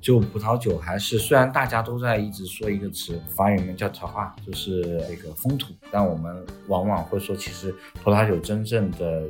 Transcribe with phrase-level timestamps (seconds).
[0.00, 9.22] 就葡萄酒还是虽然大家都在一直说一个词，法语名叫茶话，就是那个风土，但我们往往会说，其实葡萄酒真正的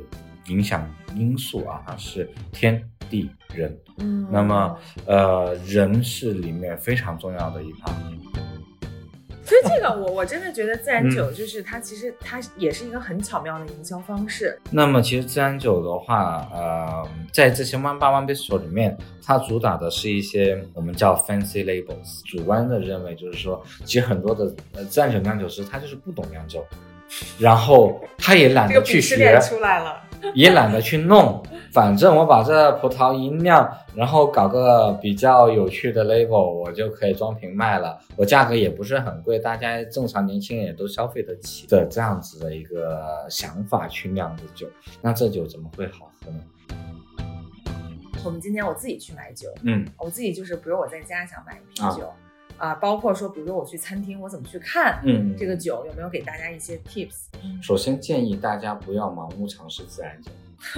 [0.47, 3.77] 影响因素啊，它是天地人。
[3.97, 7.91] 嗯，那么呃，人是里面非常重要的一趴。
[9.49, 14.55] 所以这个我我真的觉得自然嗯酒就是它其实它也是一个很巧妙的营销方式。
[14.69, 17.03] 那么其实自然酒的话，呃，
[17.33, 22.21] 在这些 One by One Bistro 里面，它主打的是一些我们叫 fancy labels。
[22.27, 26.63] 主观的认为就是说，其实很多的呃自然酒酿酒师他就是不懂酿酒，
[27.39, 30.03] 然后他也懒这个得去学出来了。
[30.33, 31.41] 也懒得去弄，
[31.71, 44.67] 反正我把这葡萄一酿，然后搞个比较有趣的 label，我就可以装瓶卖了，我价格也不是很贵，大家正常年轻人也都消费得起的这样子的一个想法去酿的酒，
[45.01, 46.39] 那这酒怎么会好喝呢？
[48.25, 49.87] 我们今天我自己去买酒，嗯。
[49.97, 52.13] 我自己就是比如我在家想买一瓶酒，啊、
[52.81, 57.27] 包括说比如说我去餐厅，我怎么去看嗯，这个酒，有没有给大家一些 tips？
[57.61, 60.31] 首先建议大家不要盲目尝试自然酒。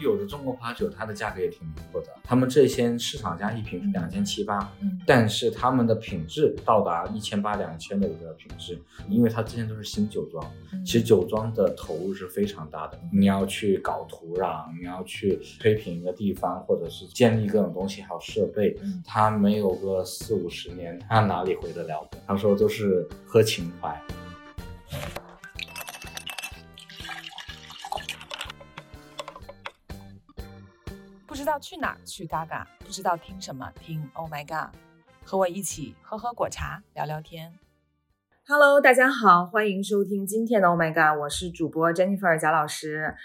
[0.00, 2.06] 有的中国葡萄酒，它的价格也挺离谱的。
[2.22, 13.00] 他们这些市场价一瓶是两千七八，嗯但是他们的品质到达一千八、两千的一个品质，因为它之前都是新酒庄，嗯其实酒庄的投入是非常大的。
[13.12, 22.20] 你要去搞土壤，你要去推平一个地方，或者是建立各种东西，还有设备，嗯他没有个四五十年，他哪里回得了本？
[22.26, 24.00] 他说都是喝情怀。
[31.48, 34.74] 要去哪儿去嘎嘎，不知道听什么听 Oh my God，
[35.24, 37.58] 和我一起喝喝果茶，聊聊天。
[38.46, 43.16] Hello，大家好，欢迎收听今天的 Oh my God，我是主播 Jennifer 贾老师。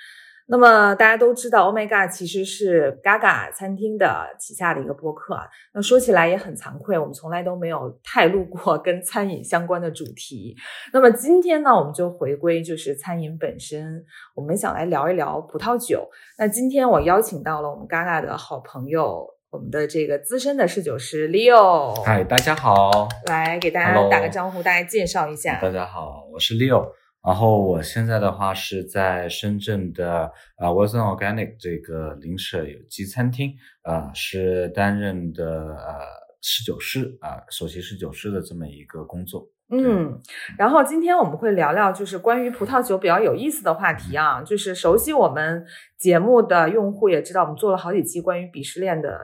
[0.46, 5.48] 那么大家都知道，Oh my God 其实是 Gaga 餐厅的旗下的一个播客啊。
[5.74, 10.56] 那说起来也很惭愧，我们从来都没有太录过跟餐饮相关的主题。
[10.92, 14.04] 那么今天呢，我们就回归就是餐饮本身，
[14.36, 16.10] 我们想来聊一聊葡萄酒。
[16.38, 25.60] 那今天我邀请到了我们 Gaga 的好朋友，我们的这个资深的侍酒师 Leo，嗨，大家好，来给大家打个招呼，大家介绍一下。
[25.62, 27.03] 大家好，我是 Leo。
[27.24, 39.48] 然后我现在的话是在深圳的啊 Wilson Organic 这个零舍有机餐厅，啊是担任的呃侍酒师啊、首席侍酒师的这么一个工作。
[39.72, 40.22] 嗯，
[40.58, 45.66] 然后今天我们会聊聊就是关于葡萄酒比较有意思的话题啊，就是熟悉我们
[45.98, 49.18] 节目的用户也知道，我们做了好几期关于鄙视链的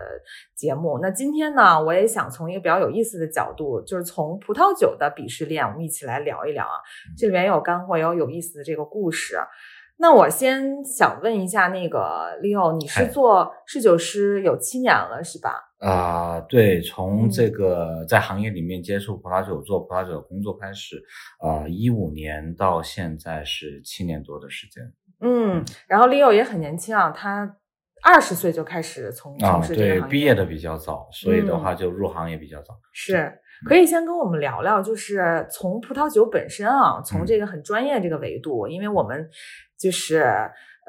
[0.56, 0.98] 节目。
[1.04, 6.80] 那今天呢，我也想从一个比较有意思的角度，就是从葡萄酒的鄙视链，我们一起来聊一聊啊。
[7.16, 9.38] 这里面有干货，也有有意思的这个故事。
[9.98, 15.69] 那我先想问一下，那个 Leo，你是做侍酒师有七年了是吧？
[15.80, 17.30] 啊、对，从嗯。
[17.30, 21.02] 这个在行业里面接触葡萄酒、做葡萄酒的工作开始，
[21.40, 24.84] 啊，一五年到现在是七年多的时间。
[25.22, 27.58] 嗯，然后 Leo 也很年轻啊，他
[28.02, 32.74] 二十岁就开始从啊从，事这个对，行业，毕业的比较早，所以的嗯话就入行也比较早。
[32.94, 33.32] 是
[33.66, 37.26] 可以先跟我们聊聊，就是从葡萄酒本身啊，从嗯。
[37.26, 39.30] 这个很专业这个维度，因为我们
[39.78, 40.26] 就是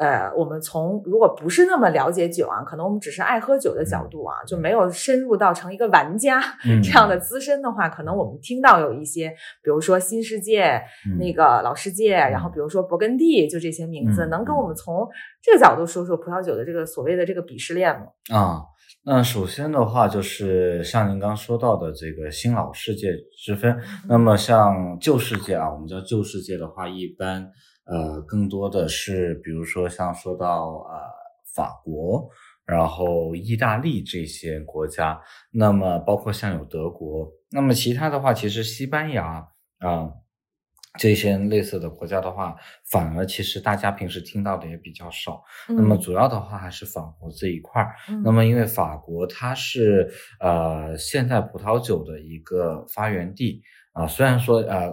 [0.01, 6.81] 呃，我们从如果不是那么了解酒啊，可能我们只是爱喝酒的角度啊，就没有深入到成一个玩家嗯。
[6.83, 9.29] 这样的资深的话，可能我们听到有一些，
[9.63, 11.19] 比如说新世界、嗯。
[11.19, 15.07] 那个老世界，然后比如说勃艮第，就这些名字，嗯能跟我们从
[15.43, 18.07] 这个角度说说葡萄酒的这个所谓的这个鄙视链吗？
[18.35, 18.63] 啊，
[19.05, 23.79] 那首先的话就是像您刚说到的这个新老世界之分。
[24.09, 27.47] 那么像旧世界啊，我们叫旧世界的话，一般
[27.91, 30.99] 呃更多的是比如说像说到呃
[31.55, 32.29] 法国，
[32.65, 35.21] 然后意大利这些国家，
[35.51, 39.49] 那么包括像有德国，那么其他的话，其实西班牙
[39.81, 40.11] 啊。
[40.99, 42.57] 这些类似的国家的话，
[42.91, 45.41] 反而其实大家平时听到的也比较少。
[45.69, 47.95] 那么主要的话还是法国这一块儿。
[48.09, 50.11] 嗯那么因为法国它是
[50.41, 54.93] 呃现代葡萄酒的一个发源地啊、虽然说呃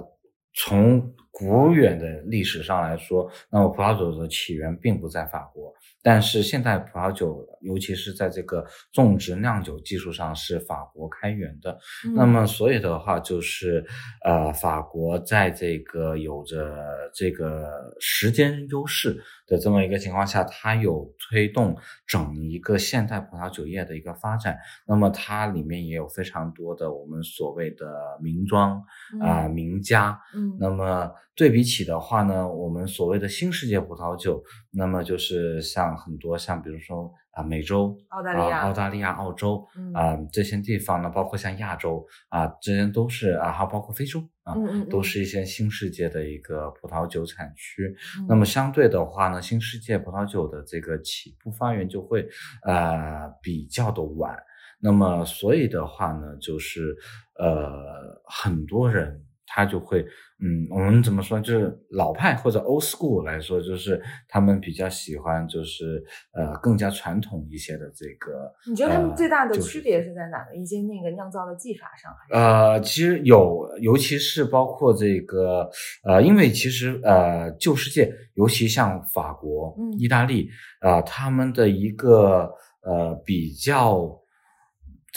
[0.53, 11.77] 从古远的历史上来说，那么葡萄酒的起源并不在法国，但是现代葡萄酒，尤其是在这个种植酿酒技术上是法国开源的。
[12.05, 13.85] 嗯那么所以的话，就是
[14.25, 16.75] 呃，法国在这个有着
[17.13, 24.57] 这个时间优势的这么一个情况下，它有推动整一个现代葡萄酒业的一个发展。
[24.87, 28.81] 那么它里面也有非常多的我们所谓的名庄
[29.21, 30.19] 啊、名家。
[30.33, 47.95] 嗯那么对比起的话呢，我们所谓的新世界葡萄酒，那么就是像很多像比如说啊美洲、澳大利亚、澳大利亚、澳洲嗯啊这些地方呢，包括像亚洲啊，这些都是啊，还有包括非洲啊，嗯嗯嗯都是一些新世界的一个葡萄酒产区。
[48.17, 52.27] 嗯那么相对的话呢，新世界葡萄酒的这个起步发源就会
[52.63, 54.35] 呃比较的晚。
[54.79, 56.95] 那么所以的话呢，就是
[57.39, 60.05] 呃很多人他就会
[60.39, 66.03] 嗯，我们怎么说，就是老派或者 old school 来说，就是他们比较喜欢就是
[66.33, 68.53] 呃更加传统一些的这个。
[68.67, 70.55] 你觉得他们呃最大的区别是在哪个？
[70.55, 75.69] 一些那个酿造的技法上，呃，其实有，尤其是包括这个，
[76.03, 80.49] 呃，因为其实呃，旧世界，尤其像法国、嗯意大利，
[80.81, 82.51] 啊、他们的一个
[82.81, 84.19] 呃比较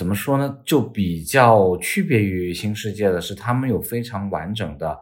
[0.01, 4.99] 怎么说呢，就比较区别于新世界的是，他们有非常完整的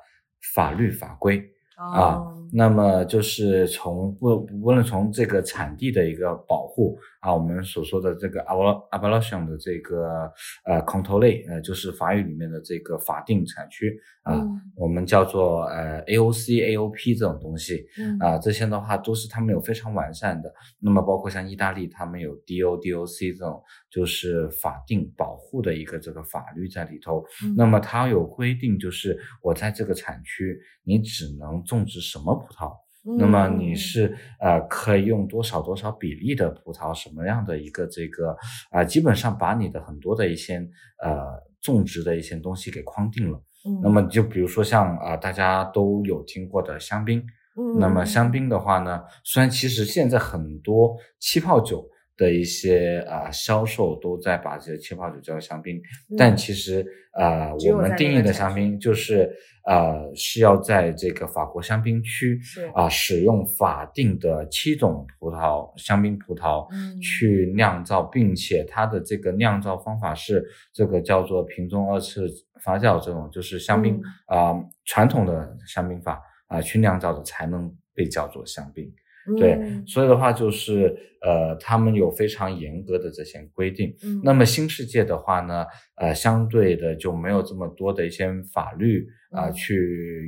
[0.57, 1.39] 法律法规。
[1.77, 6.99] 啊哦那么就是从不无论从这个产地的一个保护
[7.29, 10.33] 啊，我们所说的这个 abol abolition 的这个
[10.65, 20.51] 呃 control 类，呃，就是法语里面的这个法定产区啊，嗯我们叫做呃 AOC、AOP 这种东西嗯啊，这些的话都是他们有非常完善的。
[20.81, 27.23] 那么包括像意大利，他们有 DO、DOC 这种就是法定保护的一个这个法律在里头。
[27.45, 32.73] 嗯那么它有规定，就是我在这个产区，你只能种植什么葡萄，
[33.19, 38.37] 那么你嗯是呃可以用多少多少比例的葡萄，什么样的一个这个
[38.71, 40.59] 啊、基本上把你的很多的一些
[41.03, 41.25] 呃
[41.61, 43.39] 种植的一些东西给框定了。
[43.67, 47.21] 嗯那么就比如说像啊、大家都有听过的香槟，
[47.57, 47.79] 嗯。
[47.81, 55.81] 那么香槟的话呢，虽然其实现在很多气泡酒的一些啊、销售都在把这些气泡酒叫做香槟，
[56.19, 58.79] 但其实呃嗯只有我们定义的香槟。
[58.79, 59.33] 就是
[59.65, 62.67] 呃是要在这个法国香槟区是。
[62.75, 67.01] 啊、使用法定的七种葡萄香槟葡萄嗯。
[67.01, 72.29] 去酿造，并且它的这个酿造方法是这个叫做瓶中二次
[72.61, 74.39] 发酵这种，就是香槟嗯。
[74.39, 74.55] 啊、
[74.85, 78.93] 传统的香槟法啊、去酿造的才能被叫做香槟。
[79.37, 79.85] 对，嗯。
[79.87, 83.95] 所以的话就是呃，他们有非常严格的这些规定。
[84.05, 84.21] 嗯。
[84.25, 85.67] 那么新世界的话呢，
[85.97, 89.53] 呃，相对的就没有这么多的一些法律啊、嗯。
[89.53, 89.75] 去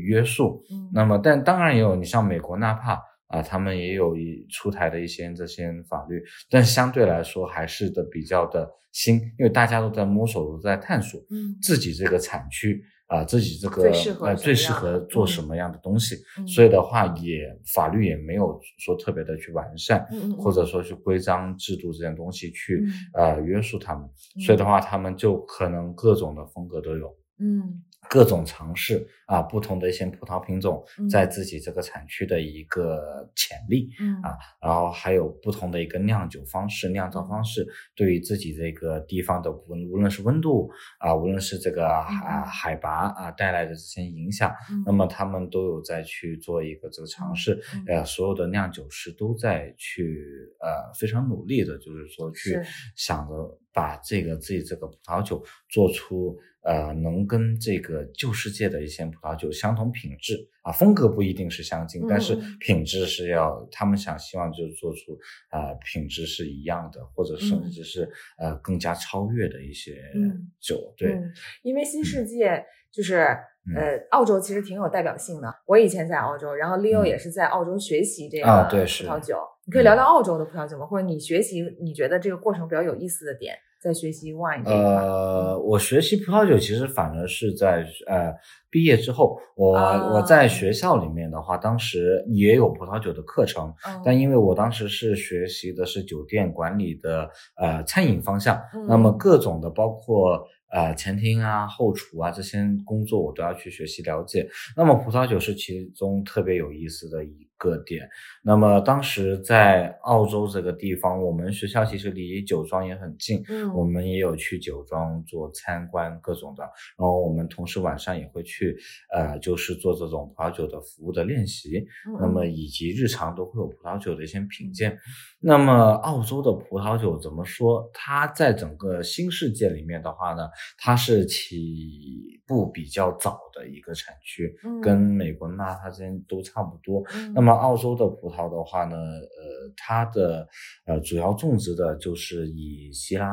[0.05, 0.63] 约束。
[0.71, 0.91] 嗯。
[0.93, 11.57] 那么，但当然也有，你像美国纳帕啊，他们也有一出台的一些这些法律，但相对来说还是的比较的新，因为大家都在摸索，都在探索嗯。
[11.63, 16.15] 自己这个产区啊，自己这个最适合呃最适合做什么样的东西。
[16.39, 16.47] 嗯。
[16.47, 17.43] 所以的话也
[17.75, 20.07] 法律也没有说特别的去完善，
[20.39, 22.91] 或者说去规章制度这件东西去、嗯。
[23.15, 24.09] 呃约束他们，
[24.47, 27.15] 所以的话他们就可能各种的风格都有。
[27.43, 31.09] 嗯各种尝试啊，不同的一些葡萄品种嗯。
[31.09, 34.21] 在自己这个产区的一个潜力嗯。
[34.21, 37.65] 啊，然后还有不同的一个酿酒方式、酿造方式，
[37.95, 40.69] 对于自己这个地方的温，无论是温度
[40.99, 42.43] 啊，无论是这个啊嗯。
[42.47, 44.83] 海拔啊带来的这些影响，嗯。
[44.85, 50.27] 那么他们都有在去做一个这个尝试，嗯呃，所有的酿酒师都在去
[50.59, 52.59] 呃非常努力的，就是说去
[52.97, 65.19] 想着把这个自己这个葡萄酒做出呃能跟这个旧世界的一些葡萄酒相同品质啊，风格不一定是相近，但是品质是要他们想希望就是做出
[65.51, 67.71] 呃品质是一样的，或者甚嗯。
[67.71, 73.19] 至是呃更加超越的一些嗯酒，对，嗯，因为新世界就是、
[73.67, 73.77] 嗯。
[73.77, 75.55] 呃，澳洲其实挺有代表性的。
[75.67, 77.07] 我以前在澳洲，然后 Leo 嗯。
[77.07, 79.37] 也是在澳洲学习这个啊对是葡萄酒。
[79.67, 80.87] 你可以聊聊澳洲的葡萄酒吗？
[80.87, 84.61] 或者你学习你觉得这个过程比较有意思的点，在学习块。
[84.65, 88.35] 呃，我学习葡萄酒其实反而是在呃
[88.71, 104.49] 毕业之后，我、啊我在学校里面的话，当时也有葡萄酒的课程，嗯但因为我当时是学习的是酒店管理的呃餐饮方向，嗯那么各种的包括呃前厅啊、后厨啊这些工作我都要去学习了解。
[104.77, 108.09] 那么葡萄酒是其中特别有意思的一个点。
[108.43, 118.75] 那么当时在澳洲这个地方，我们学校其实离酒庄也很近，嗯我们也有去酒庄做参观各种的，然后我们同时晚上也会去
[119.13, 121.87] 呃就是做这种葡萄酒的服务的练习。
[122.09, 124.99] 嗯那么以及日常都会有葡萄酒的一些品鉴。
[125.39, 127.91] 那么澳洲的葡萄酒怎么说？
[127.93, 130.49] 它在整个新世界里面的话呢，
[130.79, 137.03] 它是起步比较早的一个产区，嗯跟美国纳它之间都差不多。
[137.15, 140.47] 嗯那么澳洲的葡萄的话呢，呃，它的
[140.87, 143.27] 呃主要种植的就是以希拉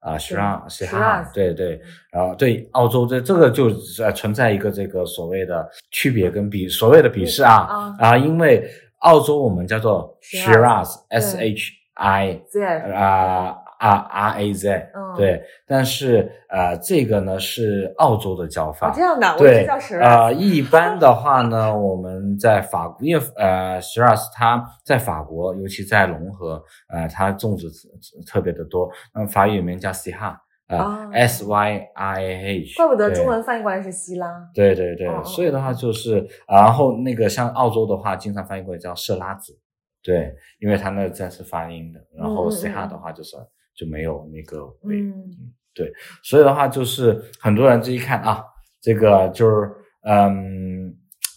[0.00, 0.18] 啊 i r
[0.68, 3.66] Shiraz a 对对，然后对澳洲这这个就
[4.02, 8.66] 呃存在一个这个所谓的区别跟鄙所谓的鄙视啊啊啊，因为
[9.00, 12.62] 澳洲我们叫做 Shiraz，Shiraz，S H I 对，
[13.80, 28.90] 啊 R R A Z，嗯，对，但是呃这个呢是澳洲的叫法哦，这样的，我对知道是呃，一般的话呢，我们在法国，因为呃 s h i r a z 它在法国，尤其在龙河，呃，它种植特特别的多。
[29.14, 34.28] 那么法语名叫 s i h a 哦啊，S Y R A H，怪不得中文翻译过来是希拉。
[34.54, 39.58] 对对对，所以的话就是，啊然后那个像澳洲的话，经常翻译过来叫色拉子，
[40.02, 43.36] 对，因为它那个字是发音的，然后嗯嗯 s i h a 嗯的话就是
[43.74, 45.52] 就没有那个味，嗯。
[46.22, 48.44] 所以的话就是很多人这一看啊，
[48.82, 49.70] 这个就是
[50.02, 50.94] 嗯，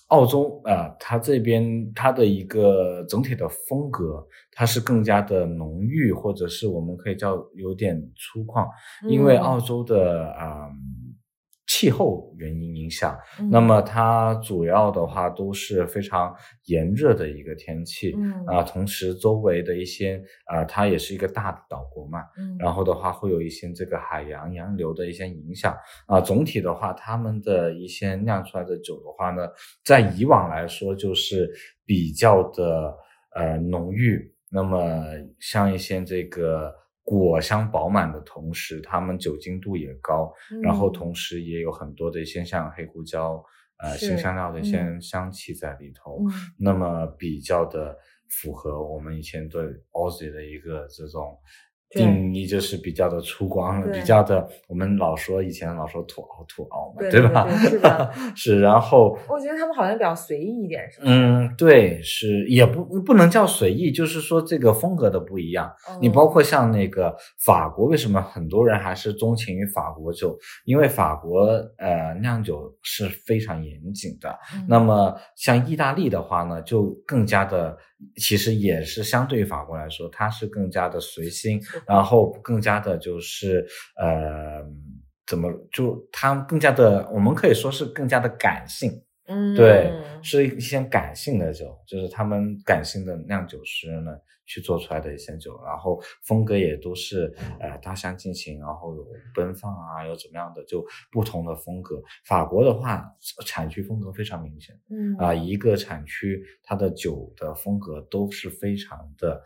[0.08, 8.68] 澳洲啊、呃，它这边它的一个整体的风格，它是更加的浓郁，或者是我们可以叫有点粗犷，
[9.08, 9.42] 因为嗯。
[9.42, 10.76] 澳洲的啊、嗯
[11.84, 16.34] 气候原因影响，嗯那么它主要的话都是非常
[16.66, 18.16] 炎热的一个天气。
[18.18, 25.76] 嗯啊，同时周围的一些啊，它也是一个大的岛国嘛，嗯，然后的话会有一些这个海洋洋流的一些影响
[26.08, 26.22] 啊。
[26.22, 29.48] 总体的话，他们的一些酿出来的酒的话呢，
[29.84, 31.52] 在以往来说就是
[31.86, 32.96] 比较的
[33.36, 34.32] 呃浓郁。
[34.50, 35.04] 那么
[35.40, 36.72] 像一些这个
[37.04, 43.44] 果香饱满的同时，它们酒精度也高，然后嗯同时也有很多的一些像黑胡椒。
[43.78, 47.98] 呃，新香料的一些嗯香气在里头，嗯那么比较的
[48.30, 51.38] 符合我们以前对 Aussie 的一个这种
[51.73, 57.48] 对定义，就是比较的粗犷，比较的我们老说以前老说土豪土豪嘛，对对吧？
[57.70, 61.06] 对是 然后我觉得他们好像比较随意一点，是吧？
[61.08, 65.72] 嗯，对，是也不不能叫随意，就是说这个风格的不一样。
[66.02, 70.38] 你包括像那个法国，为什么很多人还是钟情于法国酒？
[70.66, 71.46] 因为法国
[71.78, 74.30] 呃酿酒是非常严谨的。
[74.56, 77.78] 嗯那么像意大利的话呢，就更加的，
[78.18, 83.66] 其实也是相对于法国来说，它是更加的随心，然后更加的就是
[83.98, 84.64] 呃。
[85.26, 88.92] 怎么就它更加的，我们可以说是更加的感性，
[89.26, 89.90] 嗯对，
[90.22, 94.12] 是一些感性的酒，就是他们感性的酿酒师呢
[94.46, 102.04] 去做出来的一些酒，然后风格也都是呃大相径庭，然后有奔放啊，有怎么样的就不同的风格。
[102.26, 103.10] 法国的话，
[103.46, 109.42] 产区风格非常明显嗯啊、一个产区它的酒的风格都是非常的。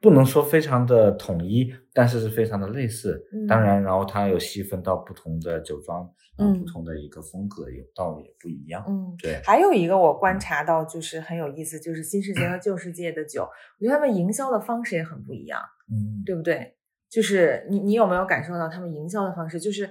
[0.00, 3.26] 不能说非常的统一，但是是非常的类似。
[3.32, 8.84] 嗯当然，然后它有细分到不同的酒庄，啊嗯不同的一个风格，有道也不一样。
[8.88, 9.14] 嗯。
[9.22, 13.42] 对，还有一个我观察到就是很有意思，就是新世界和旧世界的酒，
[13.78, 15.60] 我觉得他们营销的方式也很不一样，
[15.90, 16.74] 嗯，对不对？
[17.16, 19.58] 就是你你有没有感受到他们营销的方式？
[19.58, 19.88] 就是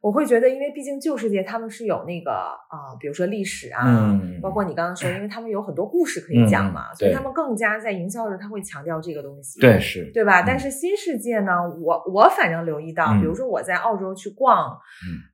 [0.00, 9.58] 我会觉得，因为毕竟旧世界他们是有那个啊、比如说历史啊，嗯包括你刚刚说，因为他们有很多故事可以讲嘛，嗯所以他们更加在营销的时候他会强调这个东西。
[9.60, 10.42] 对是，对吧？
[10.42, 11.50] 嗯但是新世界呢，
[11.82, 14.78] 我我反正留意到，嗯比如说我在澳洲去逛，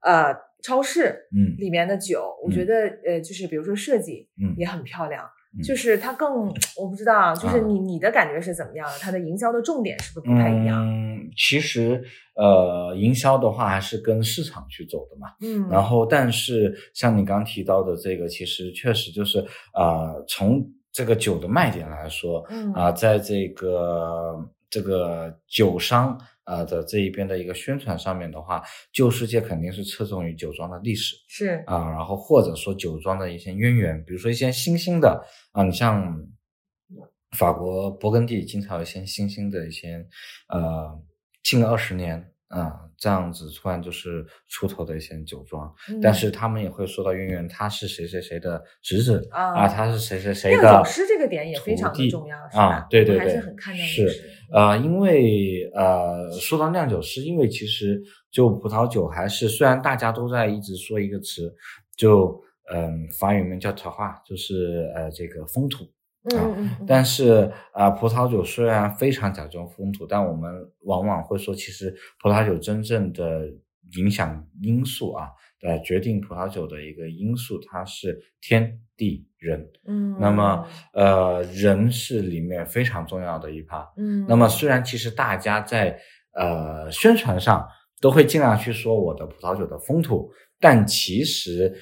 [0.00, 2.74] 呃，超市嗯里面的酒，我觉得
[3.04, 5.28] 呃，就是比如说设计嗯也很漂亮，嗯
[5.62, 8.92] 就是它更我不知道，就是啊你你的感觉是怎么样的？
[9.00, 10.84] 它的营销的重点是不是不太一样？
[10.84, 12.02] 嗯，其实
[12.34, 15.28] 呃，营销的话还是跟市场去走的嘛。
[15.40, 19.38] 嗯，然后，但是像你刚提到的这个，其实确实就是
[19.74, 24.36] 呃，从这个酒的卖点来说，嗯啊、在这个
[24.70, 31.16] 这个酒商啊、呃的这一边的一个宣传上面的话，旧世界肯定是侧重于酒庄的历史。
[31.28, 36.16] 是啊，然后或者说酒庄的一些渊源，比如说一些新兴的啊，你像
[37.36, 40.06] 法国勃艮第经常有一些新兴的一些
[40.48, 40.96] 呃
[41.42, 52.64] 近二十年啊这样子突然就是出头的一些酒庄，但嗯是他们也会说到渊源，他是谁谁谁的侄子啊啊，他是谁谁谁酿的酒师这个点也非常的重要，是吧？
[52.64, 54.30] 啊，对对对，还是很看重是历史。
[54.52, 61.54] 呃，因为呃，说到酿酒师，因为其实就葡萄酒还是虽然大家都在一直说一个词，
[61.96, 62.40] 就
[62.72, 65.84] 嗯、法语名叫 terroir，就是呃这个风土。
[66.34, 66.40] 啊
[66.86, 70.50] 但是啊、呃葡萄酒虽然非常讲究风土，但我们
[70.84, 73.46] 往往会说，其实葡萄酒真正的
[73.98, 75.28] 影响因素啊，
[75.64, 79.66] 呃，决定葡萄酒的一个因素，它是天地人。
[79.86, 83.90] 嗯，那么呃，人是里面非常重要的一趴。
[83.96, 85.98] 嗯，那么虽然其实大家在
[86.34, 87.66] 呃宣传上
[88.00, 90.30] 都会尽量去说我的葡萄酒的风土，
[90.60, 91.74] 但其实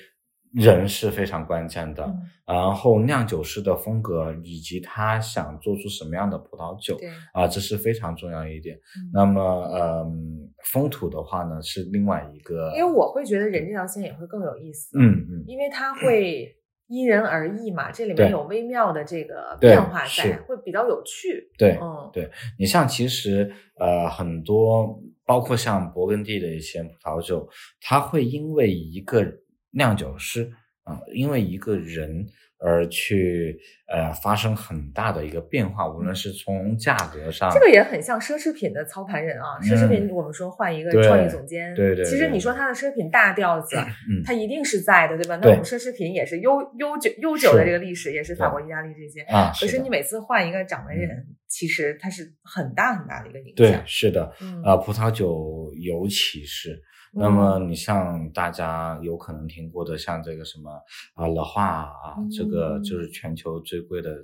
[0.53, 2.05] 人是非常关键的。
[2.05, 8.77] 嗯然后酿酒师的风格以及他想做出什么样的葡萄酒对，啊，这是非常重要一点。
[8.77, 9.41] 嗯那么，
[9.73, 16.55] 嗯，风土的话呢是另外一个，因为我会觉得人这条线也会更有意思，嗯嗯，因为它会
[16.89, 21.49] 因人而异嘛，这里面有微妙的这个变化在，会比较有趣。
[21.57, 27.49] 对嗯，对你像其实呃很多，包括像勃艮第的一些葡萄酒，
[27.81, 29.25] 它会因为一个
[29.73, 30.51] 酿酒师
[30.85, 32.27] 啊、因为一个人
[32.59, 39.63] 而去呃发生很大的一个变化，无论是从价格上，这个也很像奢侈品的操盘人啊。
[39.63, 45.39] 奢侈品我们说换一个创意总监，对对对其实你说它的奢侈品大调子，嗯它一定是在的，对吧？
[45.41, 49.21] 那我们奢侈品也是悠悠久悠久的这个历史，也是法国、意大利这些。
[49.23, 53.83] 啊，可是你每次换一个掌门人，其实它是很大很大的一个影响对响。
[53.87, 54.25] 是的，
[54.65, 56.83] 啊，呃，葡萄酒尤其是。
[57.15, 60.71] 那么你像大家有可能听过的，像这个什么
[61.15, 64.17] 啊乐化啊，这个嗯就是全球最贵的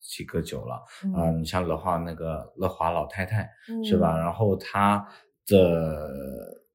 [0.00, 1.30] 几个酒了嗯啊。
[1.32, 4.16] 你像乐化那个乐华老太太嗯是吧？
[4.16, 5.04] 然后她
[5.48, 6.08] 的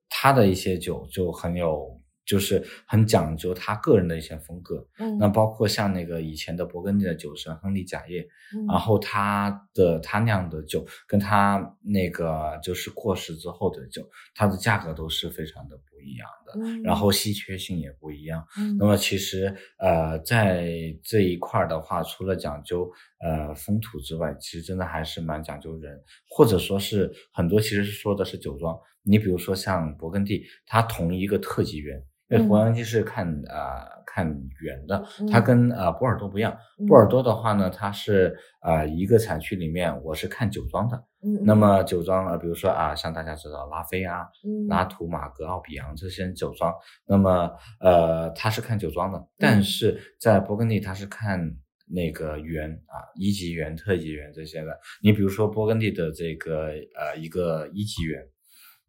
[0.10, 4.88] 她的一些酒就很有，就是很讲究他个人的一些风格。
[4.98, 8.22] 嗯，那包括像那个以前的勃艮第的酒神亨利贾叶，
[8.56, 18.46] 嗯然后他的他酿的酒跟他那个就是过世之后的酒，它的价格都是非常的不一样的，嗯然后稀缺性也不一样。
[18.58, 20.68] 嗯那么其实呃，在
[21.04, 26.00] 这一块儿的话，除了讲究呃风土之外，其实真的还是蛮讲究人，
[26.30, 28.78] 或者说是很多其实是说的是酒庄。
[29.04, 32.04] 你比如说像勃艮第，它同一个特级园。
[32.32, 34.26] 因为嗯勃艮第是看呃看
[34.62, 36.58] 园的，嗯它跟呃波尔多不一样。
[36.88, 41.04] 波尔多的话呢，它是呃一个产区里面，我是看酒庄的。
[41.44, 46.74] 那么酒庄啊，呃比如说啊，像大家知道拉菲啊、嗯拉图、马格、奥比昂这些酒庄，
[47.06, 51.40] 那么呃，它是看酒庄的，但是在勃艮第它是看
[51.88, 54.80] 那个园啊，一级园、特级园这些的。
[55.04, 58.24] 你比如说勃艮第的这个呃一个一级园，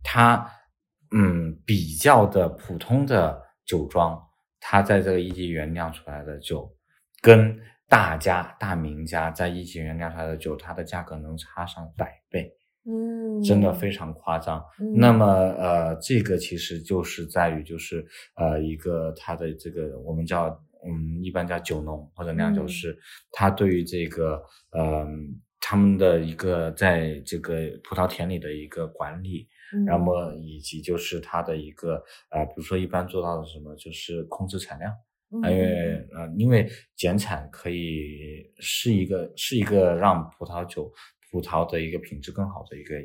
[0.02, 0.48] 它
[1.12, 4.20] 嗯比较的普通的酒庄，
[4.60, 6.74] 它在这个一级园酿出来的酒，
[7.20, 12.50] 跟大家大名家在一级园酿出来的酒，它的价格能差上百倍。
[12.84, 14.60] 嗯，真的非常夸张。
[14.80, 20.48] 嗯那么呃，这个其实就是在于就是呃一个它的这个我们叫
[20.84, 22.98] 嗯一般叫酒农或者酿酒师，
[23.30, 25.06] 他对于这个呃
[25.60, 29.46] 他们的一个在这个葡萄田里的一个管理，嗯
[29.86, 34.92] 那么以及就是它的一个呃比如说一般做到的什么就是控制产量。
[35.34, 40.92] 因为呃，因为减产可以是一个是一个让葡萄酒
[41.30, 43.00] 葡萄的一个品质更好的一个呃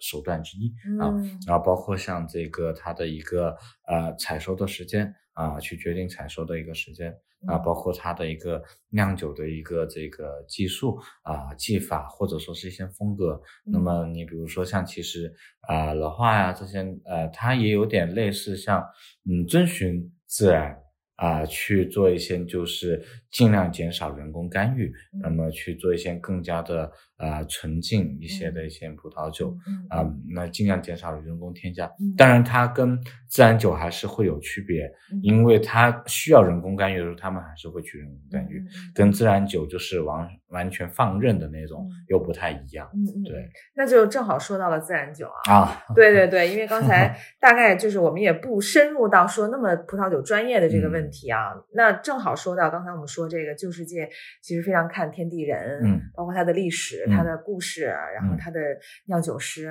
[0.00, 1.08] 手段之一啊。
[1.08, 7.10] 嗯然后包括像这个它的一个呃采收的时间啊，去决定采收的一个时间
[7.46, 13.40] 啊，嗯包括它的一个酿酒的一个这个技术啊技法，或者说是一些风格。
[13.64, 18.84] 那嗯么你比如说像其实啊老化呀这些呃，它也有点类似像
[19.24, 20.78] 嗯遵循自然。
[21.20, 25.20] 啊，去做一些就是尽量减少人工干预，嗯。
[25.22, 29.86] 那么去做一些更加的啊纯净一些的一些葡萄酒，嗯。
[29.90, 31.84] 啊、那尽量减少人工添加。
[32.00, 32.14] 嗯。
[32.16, 32.98] 当然，它跟
[33.30, 35.20] 自然酒还是会有区别，嗯。
[35.22, 38.62] 因为它需要人工干预的时候，他们还是会去人工干预，
[38.94, 41.94] 跟自然酒就是完完全放任的那种嗯。
[42.08, 42.90] 又不太一样。
[43.24, 45.54] 对，那就正好说到了自然酒啊。
[45.54, 54.08] 啊，对对对，因为刚才 大概就是我们也不深入到说那么葡萄酒专业的这个问题啊，那正好说到刚才我们说这个旧世界
[54.42, 58.40] 其实非常看天地人，嗯，包括它的历史、嗯它的故事，然后嗯。
[58.40, 58.58] 它的
[59.04, 59.70] 酿酒师，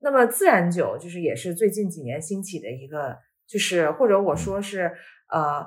[0.00, 2.93] 那么自然酒就是也是最近几年兴起的一个，
[3.46, 4.92] 就是或者我说是
[5.30, 5.66] 呃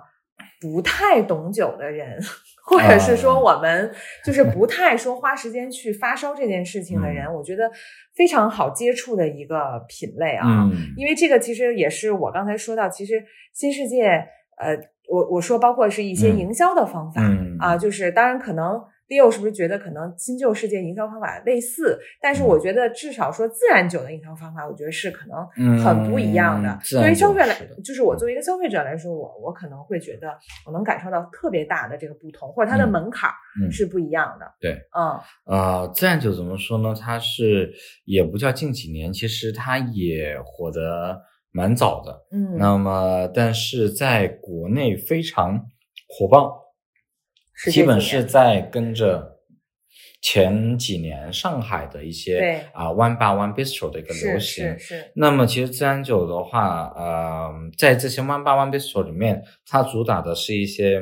[0.61, 2.19] 不太懂酒的人，
[2.65, 3.91] 或者是说我们
[4.25, 7.69] 就是不太说花时间去发烧这件事情的人，我觉得
[8.15, 10.45] 非常好接触的一个品类啊。
[10.45, 10.93] 嗯。
[10.95, 14.05] 因为这个其实也是我刚才说到，其实新世界，
[14.57, 14.75] 呃，
[15.09, 16.37] 我我说包括是一些嗯。
[16.37, 17.57] 营销的方法、嗯。
[17.59, 26.77] 啊，就是当然可能 Leo 是不是觉得可能新旧世界营销方法类似，但是嗯我觉得至少说自然酒的营销方法，我觉得是可能嗯很不一样的。
[26.89, 33.29] 对于消费来是，就是我作为一个消费者来说，我我可能会觉得我能感受到特别大的这个不同，或者它的嗯门槛
[33.71, 34.45] 是不一样的。
[34.59, 36.93] 对，嗯呃，自然酒怎么说呢？
[36.99, 37.71] 它是
[38.05, 41.17] 也不叫近几年，其实它也火得
[41.51, 42.11] 蛮早的。
[42.31, 45.57] 嗯，那么，但是在国内非常
[46.09, 46.59] 火爆，
[47.57, 49.35] 是基本是在跟着
[50.21, 54.95] 前几年上海的一些对啊 One Bar One Bistro 的一个流是行是。
[54.97, 61.01] 是，那么其实自然酒的话，呃，在这些 One Bar One Bistro 里面，它主打的是一些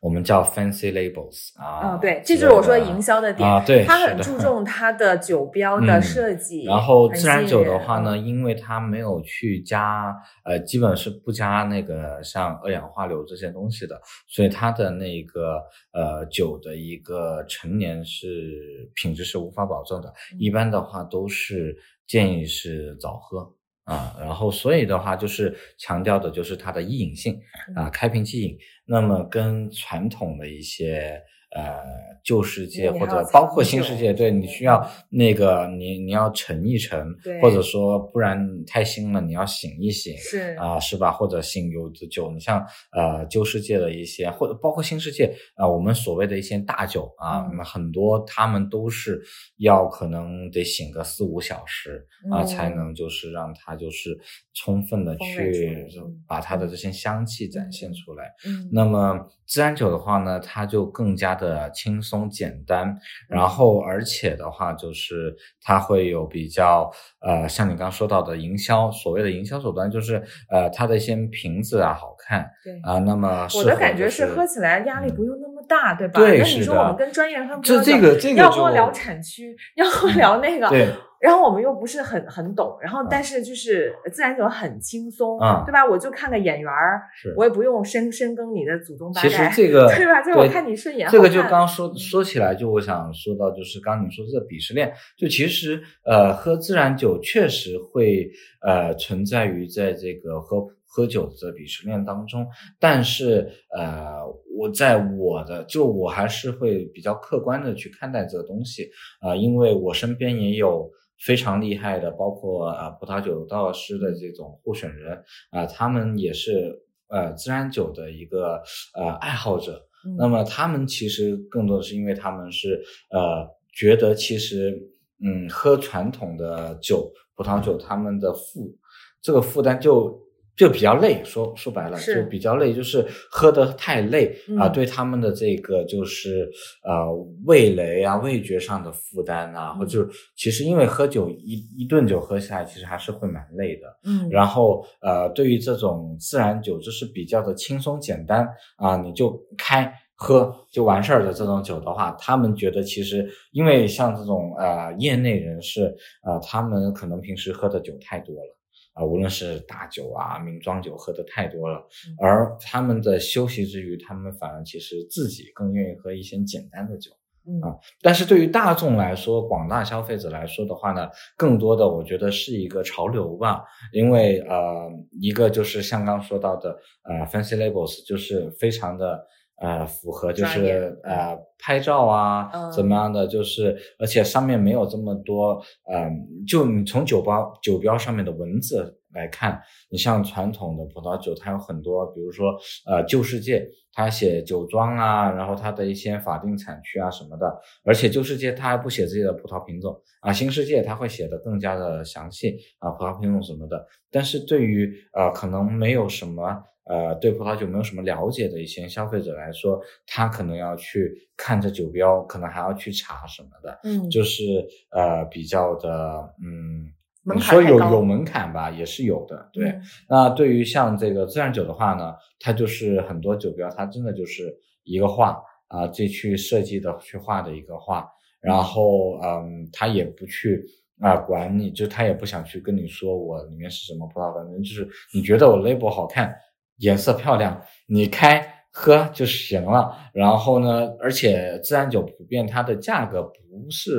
[0.00, 15.60] 我们叫 fancy labels 啊，嗯，对，这就是我说的营销的点，啊对它很注重 它的酒标的嗯设计，然后自然酒的话呢，嗯因为它没有去加，呃，基本是不加那个像二氧化硫这些东西的，所以它的那个
[15.92, 20.08] 呃酒的一个陈年是品质是无法保证的。
[20.32, 23.52] 嗯一般的话都是建议是早喝
[23.88, 27.40] 啊，然后所以的话就是强调的就是它的易饮性
[27.74, 28.56] 啊，开瓶即饮。
[28.84, 31.78] 那么跟传统的一些呃
[32.24, 37.06] 旧世界或者包括新世界，对你需要那个你你要沉一沉，
[37.40, 40.14] 或者说不然太新了，你要醒一醒。
[40.18, 41.10] 是啊、是吧？
[41.10, 49.22] 或者醒有的酒，你像呃旧世界的一些，或者包括新世界啊、我们所谓的一些大酒啊，嗯那么很多他们都是
[49.58, 54.18] 要可能得醒个四五小时啊、嗯才能就是让它就是
[54.54, 58.24] 充分的去嗯把它的这些香气展现嗯出来。
[58.46, 62.94] 嗯那么自然酒的话呢，它就更加的轻松简单，
[63.28, 72.74] 然后而且的话就是它会有比较呃，像你刚刚说到的营销，所谓的营销手段就是呃，它的一些瓶子啊好看对。
[72.82, 76.20] 啊、那么我的感觉是喝起来压力不用那么大，对吧？
[76.20, 77.54] 对那你说我们跟专业人喝。
[77.62, 80.88] 就这这个这个要跟我聊产区，要跟我聊那个，对
[81.20, 85.84] 然后我们又不是很很懂，然后嗯但是就是自然酒很轻松，嗯对吧？
[85.84, 87.02] 我就看个眼缘儿，
[87.36, 90.22] 我也不用深深耕你的祖宗八其实，这个对吧？
[90.22, 98.30] 就是我看你顺眼，这个就刚说说起来，就我想说到，就是刚你说这鄙视链，就其实呃，喝自然酒确实会
[98.62, 102.46] 呃存在于在这个喝喝酒的鄙视链当中，
[102.78, 104.20] 但是呃，
[104.56, 108.88] 我在我的就我还是会比较客观的去看待这个东西
[109.20, 110.88] 啊、因为我身边也有。
[111.18, 118.62] 非常厉害的，包括啊葡萄酒道师的这种候选人啊、他们也是呃自然酒的一个
[118.94, 120.16] 呃爱好者，嗯。
[120.16, 124.80] 那么他们其实更多的是因为他们是呃觉得其实
[125.22, 128.76] 嗯喝传统的酒葡萄酒他们的负
[129.20, 130.20] 这个负担就
[130.58, 136.50] 就比较累，说说白了就比较累，就是喝的太累啊、嗯对他们的这个就是
[136.82, 137.08] 呃
[137.46, 143.86] 味蕾啊味觉上的负担啊，嗯或者其实因为喝酒一一顿酒喝下来，其实还是会蛮累的。
[144.04, 148.44] 嗯，然后呃，对于这种自然酒，就是比较的轻松简单
[148.76, 155.84] 啊，你就开喝就完事儿的这种酒的话，他们觉得其实因为像这种呃业内人士
[156.22, 158.57] 啊、呃，他们可能平时喝的酒太多了。
[158.98, 167.12] 啊，无论是大酒啊、名庄酒喝的太多了，嗯而他们的休息之余，他们反而其实自己更愿意喝一些简单的酒。
[167.50, 179.24] 嗯啊但是对于大众来说，广大消费者来说的话呢，更多的我觉得是一个潮流吧，因为呃，一个就是像刚说到的呃，fancy labels 就是非常的
[179.60, 186.10] 呃符合，就是呃拍照啊、嗯怎么样的，就是而且上面没有这么多呃，
[186.46, 192.52] 就你从酒标酒标上面的文字来看，你像传统的葡萄酒，它有很多，比如说
[192.86, 203.86] 呃旧世界，它写酒庄啊，然后它的一些法定产区啊什么的，而且旧世界它还不写自己的葡萄品种啊，新世界它会写的更加的详细啊，葡萄品种什么的。
[204.10, 214.42] 但是对于呃可能没有什么呃对葡萄酒没有什么了解的一些消费者来说，他可能要去看着酒标，可能还要去查什么的，嗯，就是
[214.90, 216.92] 呃比较的嗯。
[217.28, 219.68] 门你说有有门槛吧，也是有的，对。
[219.68, 224.52] 嗯那对于像这个自然酒的话呢，它就是很多酒标，它真的就是
[224.84, 228.08] 一个画啊，这去设计的去画的一个画，
[228.40, 230.64] 然后嗯，他也不去
[231.00, 236.34] 啊管你，就他也不想去跟你说我里面是什么葡萄，反正就是你觉得我 label 好看，
[236.78, 239.94] 颜色漂亮，你开喝就行了。
[240.14, 243.92] 然后呢，而且自然酒普遍它的价格不是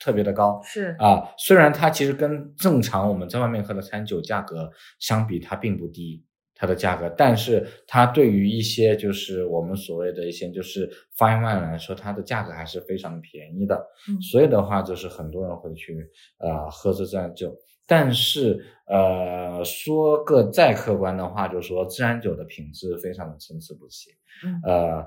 [0.00, 13.76] 特别的高，是啊，虽然它其实跟正常我们在外面喝的餐酒价格相比，它并不低，它的价格，但是它对于一些就是我们所谓的一些就是 fine wine 来说，它的价格还是非常便宜的。
[14.08, 17.54] 嗯所以的话，就是很多人会去呃喝这自然酒。
[17.86, 24.10] 但是呃，说个再客观的话，就是说自然酒的品质非常的参差不齐。
[24.46, 25.06] 嗯呃，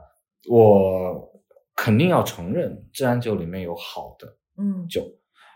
[0.50, 1.32] 我
[1.76, 4.28] 肯定要承认，自然酒里面有好的。
[4.58, 4.88] 嗯。
[4.88, 5.06] 酒，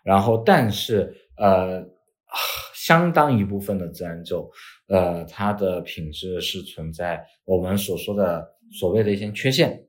[0.04, 1.84] 然后但是呃，
[2.74, 4.50] 相当一部分的自然酒，
[4.88, 9.84] 呃，它的品质是存在我们所说的所谓的一些缺陷。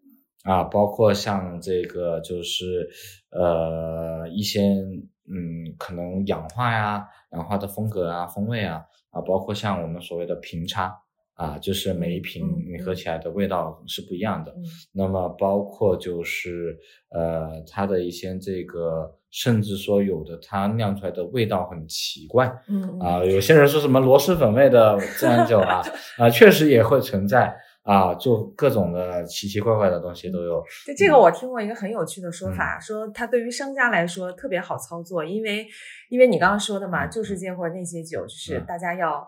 [0.44, 2.88] 啊，包括像这个就是
[3.30, 10.96] 呃一些嗯可能氧化呀、氧化的风格啊、风味啊啊，包括像我们所谓的平差
[11.38, 14.50] 啊，就是每一瓶嗯你喝起来的味道是不一样的。
[14.52, 14.62] 嗯。
[14.92, 16.76] 那么包括就是
[17.10, 25.80] 呃它的一些这个，甚至说有的它酿出来的味道很奇怪嗯啊，有些人说什么螺蛳粉味的 自然酒啊
[26.18, 27.56] 啊，确实也会存在。
[27.84, 30.62] 啊，就各种的奇奇怪怪的东西都有。
[30.86, 32.54] 就这个，我听过一个很有趣的说嗯。
[32.54, 35.66] 法，说它对于商家来说特别好操作，因为
[36.10, 38.64] 因为你刚刚说的嘛，嗯旧世界或那些酒，就是嗯。
[38.66, 39.26] 大家要。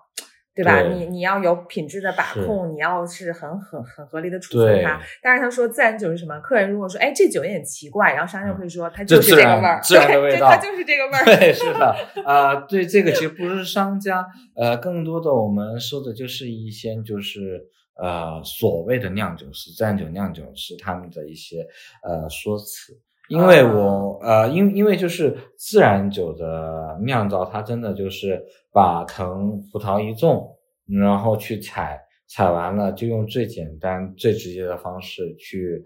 [0.52, 0.82] 对吧？
[0.82, 5.00] 对你你要有品质的把控，你要是很很很合理的储存它。
[5.22, 6.38] 但是他说自然酒是什么？
[6.40, 11.24] 客人如果说，哎，这酒有点奇怪，然后商家会说，它就是这个味儿，自然的味道对它就是这个味儿。
[11.24, 17.62] 对，是的，啊、对，这个其实不是商家，呃，更多的我们说的就是一些就是
[17.94, 21.66] 呃所谓的酿酒师、自然酒酿酒师他们的一些
[22.02, 23.00] 呃说辞。
[23.30, 30.48] 因为我、呃，因因为就是自然酒的酿造，它真的就是把藤葡萄一种，
[31.00, 35.80] 然后去采，采完了就用最简单、最直接的方式去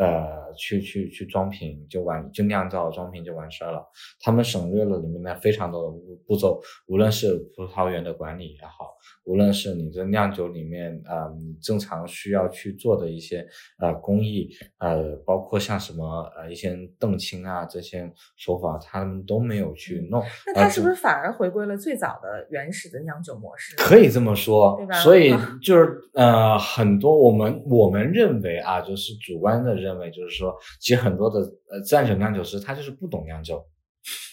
[0.00, 3.86] 呃去去去装瓶就完就酿造装瓶就完事儿了。
[4.20, 13.46] 他们省略了里面的非常多的步步骤，无论是葡萄园的管理也好，无论是你这酿酒里面啊、呃你正常需要去做的一些
[13.78, 20.22] 呃工艺，呃，包括像什么呃一些澄清啊这些手法，他们都没有去弄。
[20.46, 23.76] 那它呃是不是反而回归了最早的原始的酿酒模式？
[23.76, 25.32] 可以这么说对吧，所以
[25.62, 33.64] 就是呃，很多我们我们认为啊，就是主观的认为，就是说，其实很多的呃自然酒酿酒师他就是不懂酿酒，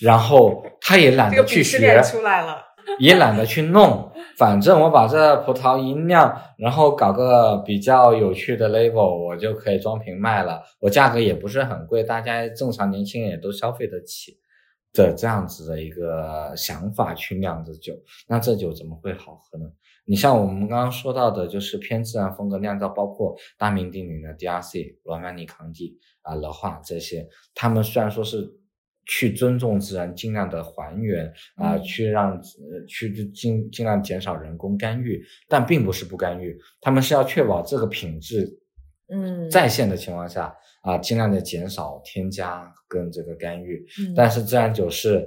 [0.01, 2.63] 然后他也懒得去学个鄙视链，出来了。
[2.99, 14.39] 也懒得去弄，反正我把这葡萄一酿，然后搞个比较有趣的 label，我就可以装瓶卖了，我价格也不是很贵，大家正常年轻人也都消费得起
[14.93, 17.93] 的这样子的一个想法去酿这酒，
[18.25, 19.65] 那这酒怎么会好喝呢？
[20.07, 28.49] 你像我们刚刚说到的，就是偏自然风格酿造，包括大名鼎鼎的 DRC、罗曼尼康帝啊、乐化这些，他们虽然说是
[29.05, 38.47] 去尊重自然，尽量的还原啊、嗯去让呃去去尽尽量减少人工干预，但并不是不干预，他们是要确保这个品质
[39.09, 43.85] 嗯，在线的情况下啊、尽量的减少添加跟这个干预。
[43.99, 45.19] 嗯但是自然酒是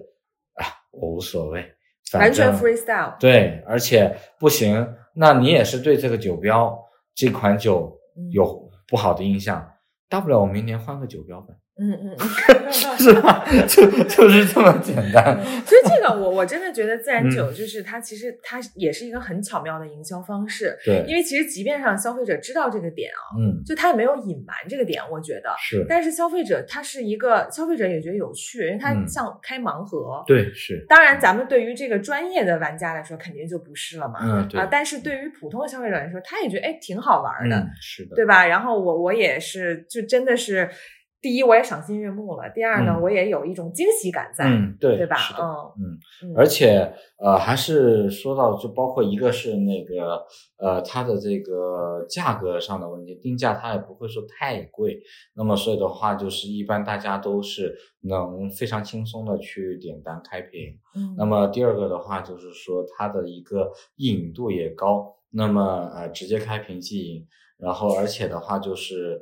[0.55, 1.71] 啊，我无所谓，反
[2.19, 3.19] 完全正 freestyle。
[3.19, 6.79] 对，而且不行，那你也是对这个酒标
[7.15, 8.31] 这款酒嗯。
[8.33, 9.65] 有不好的印象，
[10.09, 12.29] 大不了我明年换个酒标呗，嗯嗯嗯。
[12.71, 13.45] 是吧？
[13.67, 15.37] 就就是这么简单。
[15.67, 25.55] 所以这个我我真的觉得自然嗯酒就是它其实它也是一个很巧妙的营销方式，对，因为其实即便让消费者知道这个点啊，嗯，就他也没有隐瞒这个点，我觉得。
[25.59, 30.23] 是，但是消费者他是一个消费者也觉得有趣，因为他嗯像开盲盒。
[30.27, 34.21] 对，是，当然，咱们对于这个专业的玩家来说，肯定就不是了嘛。
[34.23, 38.47] 嗯，对啊，，但是对于普通的消费者来说，他也觉得哎挺好玩的，嗯，是的，对吧？
[38.47, 40.69] 然后我我也是，就真的是，
[41.21, 45.17] 第一我也赏心悦目了，第二呢，嗯我也有一种惊喜感在，嗯，对，对吧？
[45.39, 45.85] 嗯
[46.25, 50.25] 嗯嗯，而且呃，还是说到就包括一个是那个
[50.57, 54.99] 呃，它的这个价格上的问题，定价它也不会说太贵。
[55.35, 60.79] 那么所以的话，就是一般大家都是能非常轻松的去点单开瓶。
[60.95, 67.27] 嗯那么第二个的话，就是说它的一个易饮度也高，那么呃直接开瓶即饮，
[67.59, 69.21] 然后而且的话就是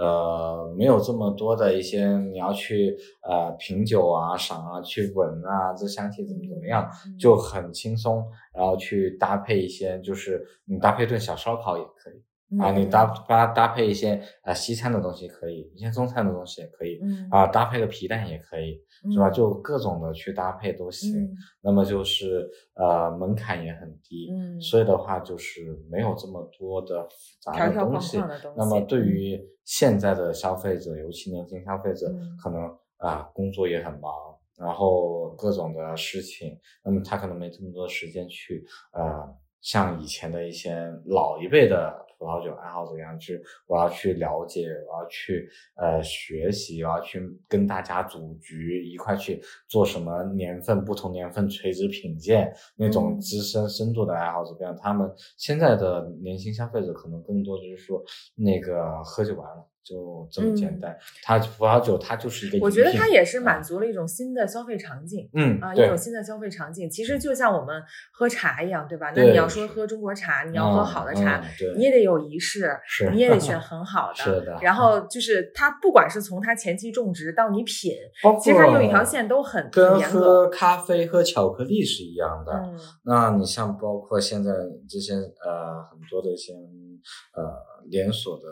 [0.00, 12.22] 呃没有这么多的一些你要去呃品酒啊、赏啊、去闻啊，这香气怎么怎么样，嗯就很轻松，然后去搭配一些就是你搭配顿小烧烤也可以。
[12.58, 18.80] 啊，你搭搭搭配一些啊西餐的东西可以，一些中餐的东西也可以嗯啊，搭配个皮蛋也可以，
[19.12, 19.28] 是吧？
[19.28, 21.22] 嗯就各种的去搭配都行。
[21.22, 21.30] 嗯
[21.62, 28.16] 那么就是呃门槛也很低，嗯所以的话就是没有这么多的复杂的东西。
[28.16, 28.58] 框的东西。
[28.58, 32.62] 那么对于现在的消费者，尤其年轻消费者，嗯可能
[32.96, 34.10] 啊工作也很忙，
[34.58, 39.22] 然后各种的事情，那么他可能没这么多时间去呃
[39.60, 40.74] 像以前的一些
[41.06, 58.04] 老一辈的葡萄酒爱好者一样去，我要去了解，我要去呃学习，我要去跟大家组局一块去做什么年份不同年份垂直品鉴那种嗯资深深度的爱好者，比方他们现在的年轻消费者可能更多就是说
[58.34, 59.69] 那个喝就完了。
[59.82, 60.96] 就这么简单。
[61.22, 66.88] 它葡萄酒它就是一个，我觉得它也是满足了一种新的消费场景，嗯啊，一种新的消费场景。
[66.88, 69.12] 其实就像我们喝茶一样，对吧？
[69.16, 71.42] 那你要说喝中国茶，你要喝好的茶，
[71.76, 72.70] 你也得有仪式，
[73.12, 74.14] 你也得选很好的。
[74.14, 74.58] 是的。
[74.62, 77.92] 然后就是它，不管是从它前期种植到你品，
[78.40, 82.52] 其实它有一条线都很跟喝咖啡、喝巧克力是一样的。
[82.52, 82.78] 嗯。
[83.04, 84.52] 那你像包括现在
[84.88, 87.42] 这些呃很多的一些呃
[87.88, 88.42] 连锁的。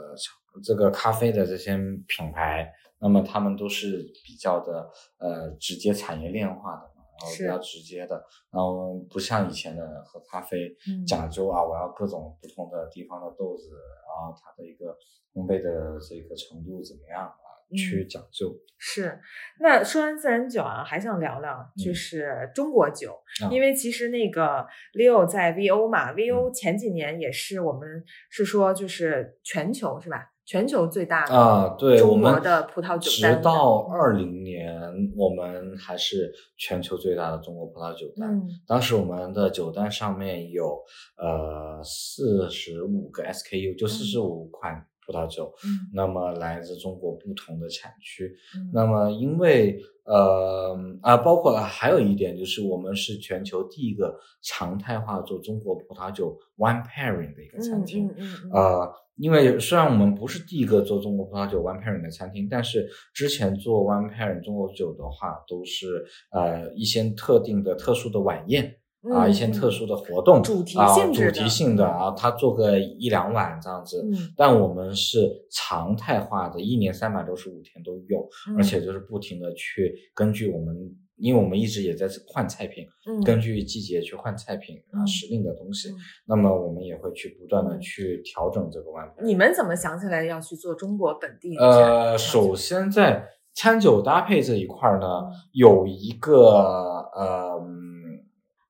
[0.63, 8.17] 这个咖啡的这些品牌，那么他们都是比较的呃直接产业链化的嘛，然后比较直接的，
[8.51, 10.75] 然后不像以前的喝咖啡
[11.07, 14.97] 讲究啊，我要各种不同的地方的豆子，然后它的一个
[15.35, 18.55] 烘焙的这个程度怎么样啊，去讲究。
[18.81, 19.21] 是，
[19.59, 23.19] 那说完自然酒啊，还想聊聊就是中国酒，
[23.51, 30.31] 因为其实那个 Leo 在 VO 嘛，VO 前几年也是我们是说就是全球是吧？
[30.49, 34.81] 全球最大的啊，对，中国的葡萄酒单，直到二零年，
[35.15, 38.43] 我们还是全球最大的中国葡萄酒单。
[38.67, 40.83] 当时我们的酒单上面有
[41.19, 45.51] 呃四十五个 SKU，就四十五款葡萄酒。
[45.65, 48.31] 嗯，那么来自中国不同的产区。
[48.71, 58.07] 那么因为呃啊，包括还有一点就是，我们是全球第一个常态化做中国葡萄酒 wine pairing 的一个餐厅。
[58.09, 58.51] 嗯嗯嗯。
[58.53, 58.95] 呃。
[59.19, 68.73] 因为虽然我们不是第一个做中国葡萄酒 wine pairing 的餐厅，但是之前做 wine pairing 中国酒的话，都是呃一些特定的、特殊的晚宴
[69.15, 74.05] 啊，一些特殊的活动，主题性主题性的啊，他做个一两晚这样子。
[74.37, 80.77] 但我们是常态化的，一年三百六十五天都有，而且就是不停的去根据我们。
[81.21, 85.89] 因为我们一直也在换菜品，嗯，根据季节去换菜品啊，时令的东西，
[86.29, 89.05] 那么我们也会去不断的去调整这个碗。
[89.25, 91.57] 你们怎么想起来要去做中国本地？
[91.57, 97.61] 呃，首先在餐酒搭配这一块呢，有一个呃，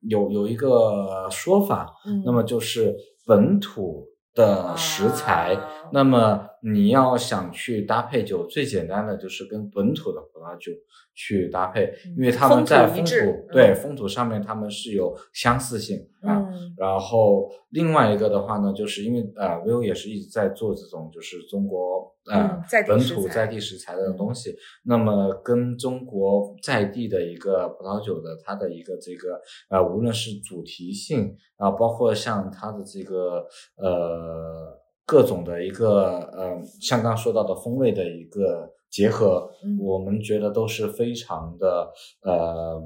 [0.09, 1.87] 有有一个说法，
[2.25, 5.59] 那么就是本土的食材，
[5.92, 10.73] 那么你要想去搭配酒，最简单的就是跟本土的葡萄酒。
[11.21, 13.12] 去搭配，因为他们在风土
[13.51, 16.47] 对风土上面他们是有相似性啊。
[16.77, 24.55] 然后另外一个的话呢，就是因为呃，vivo 也是一直在做这种就是中国呃本土在地食材的东西。
[24.85, 29.40] 那么跟中国在地的一个葡萄酒的它的一个这个
[29.71, 33.44] 呃，无论是主题性啊，包括像它的这个
[33.77, 34.78] 呃
[35.09, 38.71] 各种的一个呃，像刚说到的风味的一个。
[38.90, 41.92] 结合，我们觉得都是非常的
[42.23, 42.83] 呃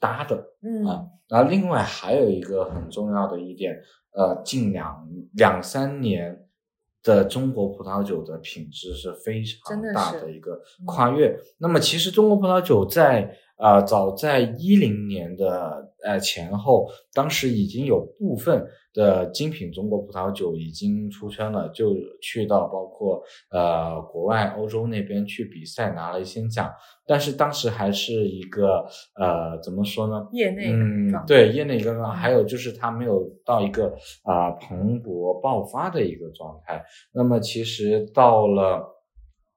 [0.00, 3.80] 搭的，嗯啊，然后另外还有一个很重要的一点，
[4.12, 6.48] 呃，近两两三年
[7.04, 11.38] 的中国葡萄酒的品质是非常大的一个跨越。
[11.58, 18.66] 那么其实中国葡萄酒在呃早在一零年的呃前后，当时已经有部分。
[18.92, 26.68] 的精品中国葡萄酒已经出圈了，就去到包括呃国外欧洲那边去比赛拿了一些奖，
[27.06, 28.84] 但是当时还是一个
[29.14, 30.26] 呃怎么说呢？
[30.32, 36.84] 业内嗯对业内一个状态，还有就是它没有到一个啊蓬勃爆发的一个状态。
[37.14, 38.99] 那么其实到了。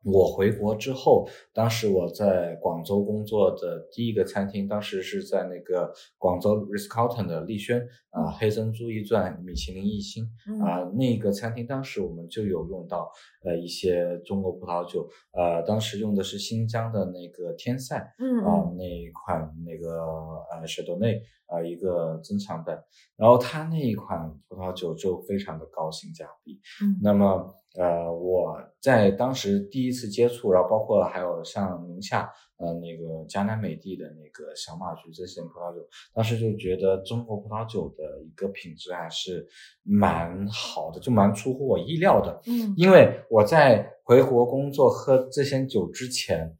[0.03, 10.25] 我回国之后，当时我在广州工作的第一个餐厅，当时是在那个广州 Ritz Carlton 的丽轩啊，黑珍珠一钻米其林一星
[10.61, 13.09] 啊，那个餐厅当时我们就有用到
[13.45, 18.73] 呃一些中国葡萄酒，呃，当时用的是新疆的那个天赛，嗯啊。
[18.77, 20.03] 那一款那个
[20.51, 22.83] 呃雪多内啊一个增强版，
[23.15, 27.53] 然后它那一款葡萄酒就非常的高性价比，嗯，那么。
[27.75, 35.81] 呃，我在当时第一次接触，然后包括还有像宁夏，呃，那个江南美地的那个小马驹这些葡萄酒，
[36.13, 39.47] 当时就觉得中国葡萄酒的一个品质还是
[39.81, 42.41] 蛮好的，就蛮出乎我意料的。
[42.47, 46.55] 嗯，因为我在回国工作喝这些酒之前。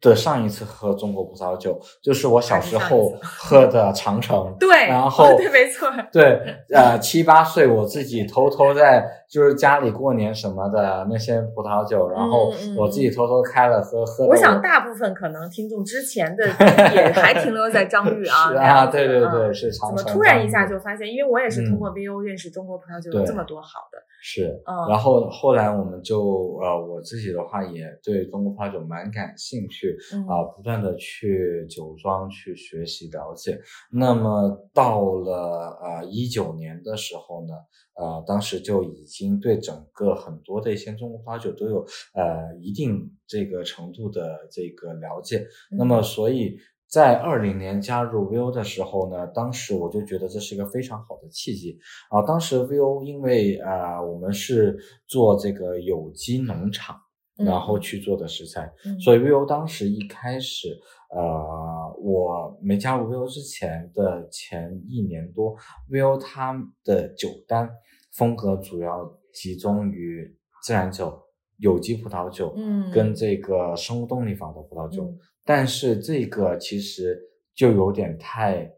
[0.00, 4.54] 的上一次喝中国葡萄酒，就是我小时候 喝的长城。
[4.60, 5.88] 对，然后对，没错。
[6.12, 6.40] 对，
[6.72, 14.26] 呃，七八岁我自己偷偷在就是家里过年什么的那些葡萄酒，然后我自己偷偷开了喝喝。
[14.26, 16.46] 我想大部分可能听众之前的
[16.94, 18.50] 也还停留在张裕啊。
[18.50, 19.98] 是啊，对对对，是长城。
[19.98, 21.08] 怎么突然一下就发现？
[21.08, 23.98] 因为我也是通过 VO 认识中国葡萄酒有这么多好的。
[24.20, 24.52] 是，
[24.88, 29.87] 然后后来我们就呃，我自己的话也对中国葡萄酒蛮感兴趣
[30.28, 33.60] 啊，不断的去酒庄去学习了解。
[33.90, 37.54] 那么到了呃一九年的时候呢，
[37.94, 45.46] 呃，当时就已经对整个很多的一些中国葡萄酒都有呃一定这个程度的这个了解。
[45.70, 51.78] 那么，所以在二零年加入 VO 的时候呢，当时我就觉得这是一个非常好的契机
[52.10, 52.22] 啊。
[52.22, 56.96] 当时 VO 因为啊，我们是做这个有机农场，
[57.38, 58.70] 然后去做的食材，
[59.00, 60.68] 所以 VO 当时一开始，
[61.10, 65.56] 呃，我没加入 VO 之前的前一年多
[65.90, 67.70] ，VO 它的酒单。
[68.16, 71.16] 风格主要集中于自然酒、
[71.58, 75.08] 有机葡萄酒，嗯，跟这个生物动力法的葡萄酒，
[75.44, 77.16] 但是这个其实
[77.54, 78.68] 就有点太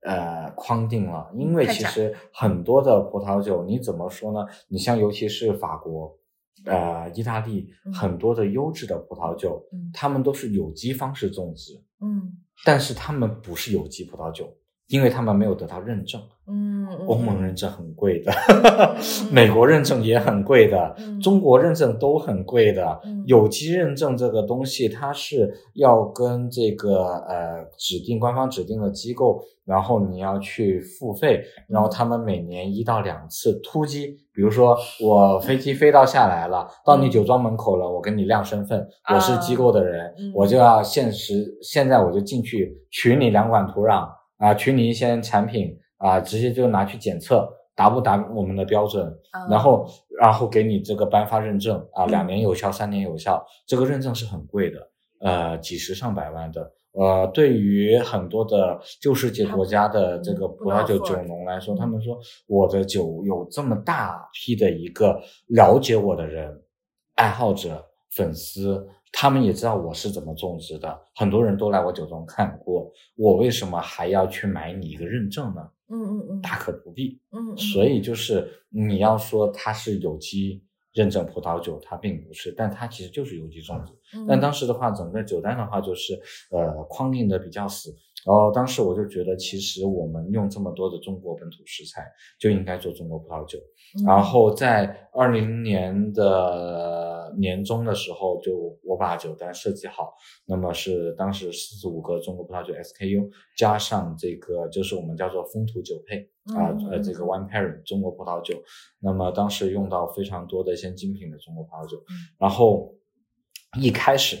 [0.00, 4.44] 呃框定了，因为其实很多的葡萄酒，你怎么说呢？
[4.68, 6.17] 你像尤其是法国、
[6.64, 14.57] 呃意大利，很多的优质的葡萄酒，他们都是有机方式种植，嗯，但是他们不是有机葡萄酒。
[14.88, 18.32] 因为他们没有得到认证，嗯，欧盟认证很贵的，
[19.30, 22.98] 美国认证也很贵的，中国认证都很贵的。
[23.26, 44.08] 有机认证这个东西，它是要跟这个呃指定官方指定的机构，然后你要去付费，然后他们每年一到两次突击，比如说我飞机飞到下来了，到你酒庄门口了，我跟你亮身份，我是机构的人，我就要现实，现在我就进去取你两管土壤。
[44.38, 49.12] 啊，取你一些产品啊，直接就拿去检测，达不达我们的标准，
[49.50, 49.86] 然后
[50.20, 62.16] 然后给你这个颁发认证啊，两年有效，三年有效，这个认证是很贵的，呃，几十上百万的，呃，对于很多的旧世界国家的这个葡萄酒酒农来说，他们说
[62.46, 66.62] 我的酒有这么大批的一个了解我的人，
[67.16, 68.88] 爱好者、粉丝。
[69.12, 75.70] 他们也知道我是怎么种植的，很多人都来我酒庄看过，我为什么还要去买你一个认证呢？
[75.90, 77.20] 嗯嗯嗯，大可不必。
[77.32, 83.92] 嗯，所以就是你要说它是有机认证葡萄酒，它并不是，但它其实就是有机种植。
[84.26, 86.14] 但当时的话，整个酒单的话就是
[86.50, 87.94] 呃框定的比较死。
[88.26, 92.02] 然后当时我就觉得，其实我们用这么多的中国本土食材，
[92.38, 93.58] 就应该做中国葡萄酒。
[94.04, 100.14] 然后在二零年的年终的时候，就我把酒单设计好，
[100.46, 108.62] 那么是当时四十五个中国葡萄酒 SKU，加上这个就是我们叫做风土酒配啊，呃，这个 One Pairing 中国葡萄酒。
[109.00, 112.02] 那么当时用到非常多的一些精品的中国葡萄酒。
[112.38, 112.94] 然后
[113.80, 114.36] 一开始。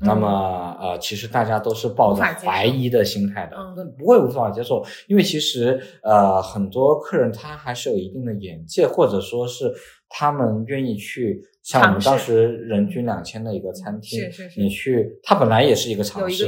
[0.00, 9.74] 那么，呃，其实大家都是抱着怀疑的心态的，那不会无法接受，因为其实，呃，很多客人他还是有一定的眼界，或者说是
[10.08, 16.46] 他们愿意去像我们当时人均两千的一个餐厅，是是是，你去，他本来也是一个尝试，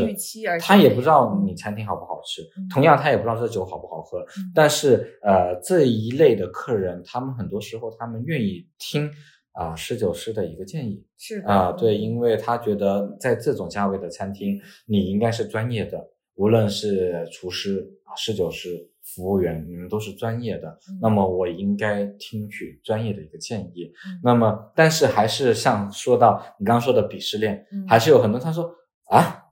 [0.58, 2.42] 他也不知道你餐厅好不好吃，
[2.72, 9.10] 同样他也不知道这酒好不好喝，但是，呃，这一类的客人，他们很多时候他们愿意听。
[9.52, 14.56] 啊，侍酒师的一个建议是啊，对，因为他觉得在这种价位的餐厅，
[14.86, 15.98] 你应该是专业的，
[16.36, 18.68] 无论是厨师啊、侍酒师、
[19.14, 20.78] 服务员，你们都是专业的。
[21.00, 23.92] 那么我应该听取专业的一个建议。
[24.22, 28.70] 那么，但是还是像说到你刚刚说的鄙视链，还是有很多他说
[29.10, 29.44] 啊，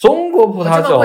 [0.00, 0.98] 中国葡萄酒，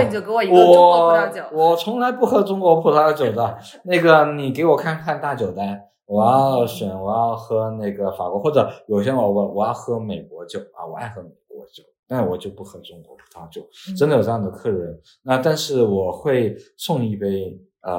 [0.52, 5.82] 我我从来不喝中国葡萄酒的， 那个你给我看看大酒单。
[6.06, 13.66] 我要选，我要喝那个法国，或者有些我我我要喝美国酒啊，我爱喝美国酒，但我就不喝中国葡萄酒。
[13.96, 17.58] 真的有这样的客人，那但是我会送一杯。
[17.82, 17.92] 呃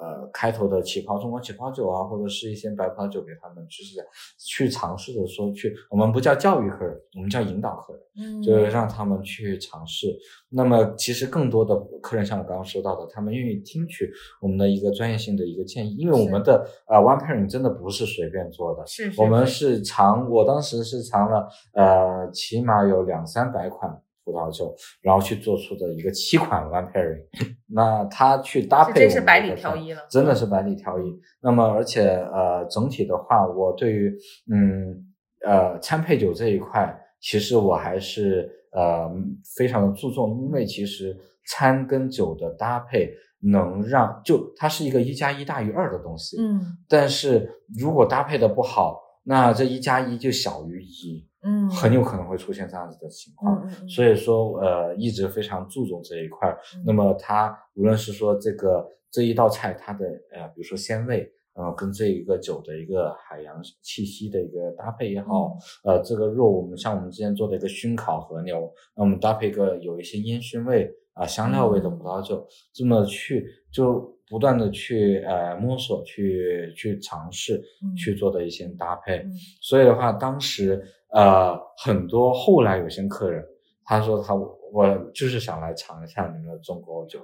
[0.00, 4.00] 呃，开头的起泡中国起泡酒啊，或者是一些白葡萄酒给他们，就是
[4.38, 10.06] 去尝试着说去，我们不叫教育客人，我们叫引导客人，嗯，就是让他们去尝试。
[10.50, 14.10] 那么其实更多的客人像我刚刚说到的，他们愿意听取
[14.40, 24.00] 我们的一个专业性的一个建议，因为我们的呃 one pairing 真的不是随便做的，是，我们是尝，我当时是尝了呃起码有两三百款。
[24.28, 27.24] 葡萄酒，然后去做出的一个七款 one pairing，
[27.66, 31.18] 那它去搭配，真是百里挑一了，真的是百里挑一。
[31.40, 34.14] 那么，而且呃，整体的话，我对于
[34.52, 35.02] 嗯
[35.46, 39.10] 呃餐配酒这一块，其实我还是呃
[39.56, 41.16] 非常的注重，因为其实
[41.46, 43.10] 餐跟酒的搭配
[43.40, 51.26] 能让就它是一个一加一大于二的东西，嗯，但是如果搭配的不好，那这一加一就小于一。
[51.42, 56.56] 嗯，很有可能会出现这样子的情况，所以说呃一直非常注重这一块。
[56.84, 70.90] 那么它无论是说这个这一道菜它的呃比如说鲜味，呃跟这一个酒的一个海洋气息的一个搭配也好，呃这个肉我们像我们之前做的一个熏烤和牛，那我们搭配一个有一些烟熏味。
[71.14, 77.60] 啊香料味的葡萄酒，这么去就不断的去呃摸索，去去尝试
[77.96, 79.26] 去做的一些搭配。
[79.60, 80.80] 所以的话，当时
[81.12, 83.44] 呃很多后来有些客人
[83.84, 87.20] 他说他我就是想来尝一下你们的中国酒。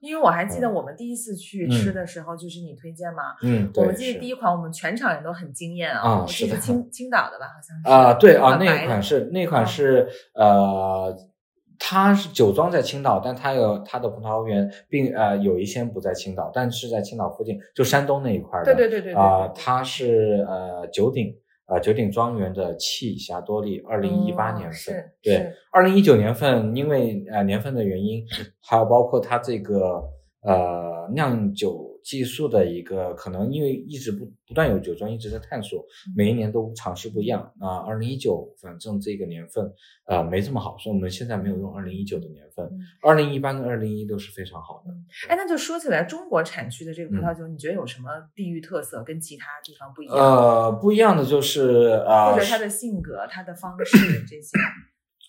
[0.00, 3.22] 因为我还记得我们第一次去吃的时候，就是你推荐嘛。
[3.40, 6.22] 嗯，我们记得第一款，我们全场人都很惊艳啊。
[6.22, 7.88] 我记得青 青岛的吧，好像是。
[7.88, 11.16] 啊，对啊，那款是那款是呃，
[11.78, 18.64] 它是酒庄在青岛，但它有它的葡萄园，并呃有一些不在青岛，但是在青岛附近，就山东那一块的。
[18.64, 19.12] 对对对对。
[19.12, 21.32] 啊，它是呃九鼎。
[21.66, 28.22] 呃，九鼎庄园的气霞多丽，二零一八年份，对，二零一九年份，因为呃年份的原因，
[28.60, 30.02] 还有包括它这个
[30.42, 31.81] 呃酿酒。
[32.04, 35.84] 技术的一个可能，因为一直不不断有酒庄一直在探索，
[36.16, 37.52] 每一年都尝试不一样。
[37.58, 39.72] 那二零一九，反正这个年份
[40.06, 42.68] 呃没这么好，所以我们现在没有用二零一九的年份。
[43.02, 44.92] 二零一八跟二零一都是非常好的。
[45.28, 50.16] 哎，那就说起来，中国产区的这个葡萄酒，你觉得有什么地域特色，跟其他地方不一样？
[50.16, 53.96] 呃，不一样的就是呃，或者它的性格、它的方式
[54.26, 54.58] 这些。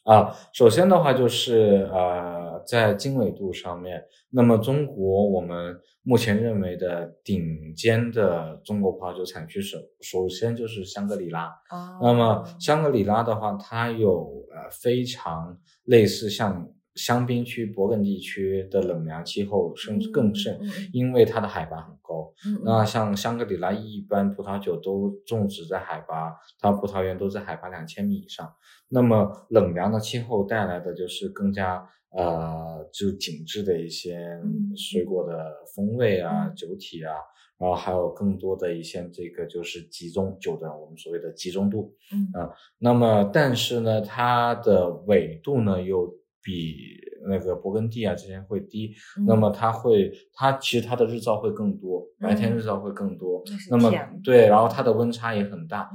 [0.03, 11.45] 啊，首先的话就是呃，在经纬度上面，那么中国我们目前认为的顶尖的中国葡萄酒产区首首先就是香格里拉。
[11.69, 16.69] 啊，那么香格里拉的话，它有呃非常类似像。
[16.95, 20.59] 香槟区、勃艮第区的冷凉气候甚至更甚，
[20.91, 22.31] 因为它的海拔很高。
[22.63, 28.47] 那像香格里拉一般葡萄酒都种植在海拔，它葡萄园都在海拔两千米以上。
[28.89, 31.83] 那么冷凉的气候带来的就是更加
[32.15, 34.39] 呃，就紧致的一些
[34.75, 35.33] 水果的
[35.75, 37.13] 风味啊、酒体啊，
[37.57, 41.95] 然后还有更多的一些这个就是集中酒的我们所谓的集中度。
[42.11, 42.49] 嗯啊，
[42.79, 46.13] 那么但是呢，它的纬度呢又。
[46.45, 46.99] 比
[47.29, 48.93] 那个勃艮第啊这些会低，
[49.25, 53.89] 那么它会，它其实它的日照会更多，白天日照会更多，那么
[54.21, 54.63] 对，然后。
[54.73, 55.87] 它的温差也很大，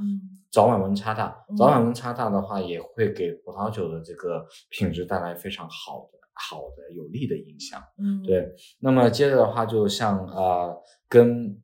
[0.49, 8.47] 早晚温差大，早晚温差大的话也会给葡萄酒的这个品质带来非常好的、好的有利的影响，嗯，对，
[8.79, 10.73] 那么接着的话，就像呃
[11.09, 11.59] 跟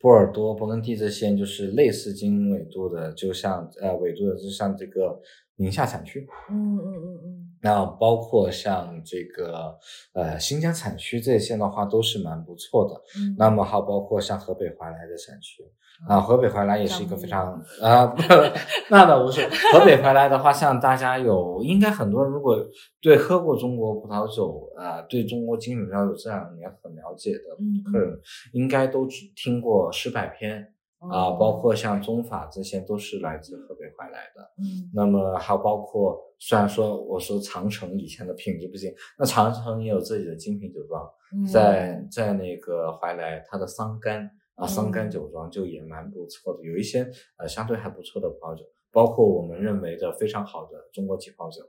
[0.00, 5.20] 波尔多、勃艮第这些就是类似经纬度的，就像呃纬度的，就像这个
[5.60, 7.46] 宁夏产区，嗯嗯嗯嗯。
[7.62, 9.78] 那包括像这个
[10.14, 12.94] 呃新疆产区这些的话都是蛮不错的。
[13.20, 15.62] 嗯，那么还包括像河北怀来的产区
[16.08, 17.52] 啊，河北怀来也是一个非常
[17.82, 18.16] 啊，
[18.88, 19.46] 那倒不是。
[19.74, 22.56] 河北怀来的话，像大家有应该很多人如果
[23.02, 28.18] 对喝过中国葡萄酒啊，对中国精品葡萄酒这两年很了解的客人，
[28.54, 29.06] 应该都
[29.36, 30.72] 听过失败篇。
[31.08, 34.42] 啊，包括像中法这些都是来自河北怀来的。
[34.58, 41.10] 嗯，那么还有包括，虽然说我说长城以前的品质不行，那长城也有自己的精品酒庄，
[41.50, 51.62] 在在那个怀来，它的桑干啊桑干酒庄就也蛮不错的，有一些呃相对还不错的葡萄酒，包括我们认为的非常好的中国起泡酒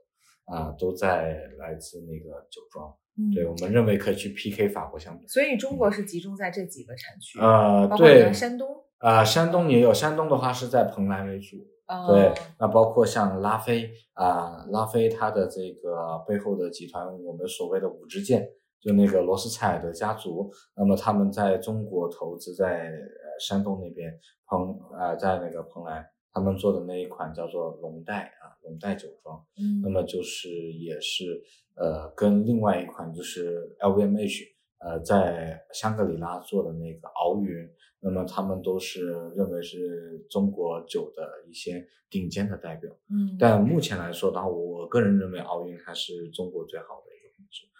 [0.45, 2.93] 啊，都在来自那个酒庄。
[3.33, 5.27] 对我们认为可以去 PK 法国香槟。
[5.27, 8.67] 所以中国是集中在这几个产区，呃，对，山东。
[9.01, 11.57] 啊，山东也有，山东的话是在蓬莱为主，
[12.07, 18.47] 对，那包括像拉菲啊，拉菲它的这个背后的集团，我们所谓的五支箭，
[18.79, 24.13] 就那个罗斯柴尔德家族，那么他们在中国投资在呃山东那边
[24.45, 31.41] 蓬啊，在那个蓬莱，他们做的那一款叫做龙代啊，龙代酒庄，嗯，那么就是也是
[31.75, 34.43] 呃跟另外一款就是 LVMH
[34.83, 37.69] 呃在香格里拉做的那个敖云。
[38.03, 47.11] 那么他们都是认为是中国酒的一些顶尖的代表，嗯，但目前来说的话，我个人认为奥运还是中国最好的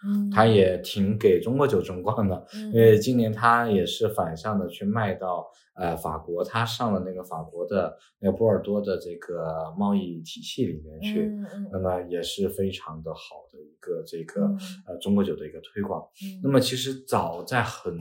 [0.04, 5.46] 嗯，它也挺给中国酒争光的，因为今年他也是反向的去卖到
[5.76, 11.30] 呃法国，他上了那个法国的那个波尔多的这个贸易体系里面去，
[11.70, 14.42] 那么也是非常的好的一个这个
[14.86, 17.96] 呃中国酒的一个推广，嗯，那么其实早在很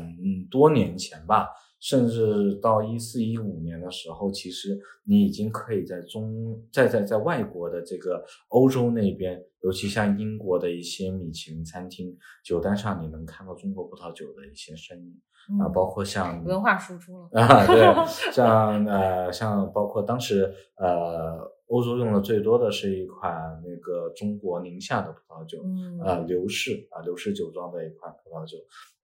[0.50, 1.48] 多年前吧。
[1.82, 12.16] 甚至到一四一五年的时候，其实你已经可以在中在在在外国的这个欧洲那边，尤其像英国的一些米其林餐厅
[12.46, 15.20] 酒单上，你能看到中国葡萄酒的一些身影。
[15.60, 17.82] 啊，包括像文化输出了啊，对，
[18.32, 21.40] 像呃像包括当时呃
[21.72, 25.58] 欧洲用的最多的是一款那个中国宁夏的葡萄酒，
[26.04, 28.58] 呃刘氏啊刘氏酒庄的一款葡萄酒。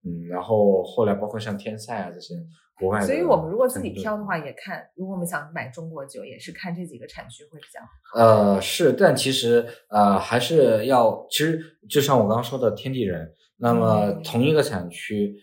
[0.04, 2.34] 嗯，然后后来包括像天赛啊这些
[2.78, 3.00] 国外。
[3.00, 8.20] 所以我们如果自己挑的话，也看如果我们想买中国酒，也是看这几个产区会比较好。
[8.20, 15.34] 呃，是，但其实呃还是要，其实就像我刚刚说的天地人，那么同一个产区。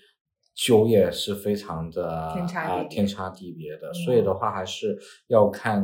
[0.56, 4.98] 酒也是非常的啊天差地别的，所以的话还是
[5.28, 5.84] 要看，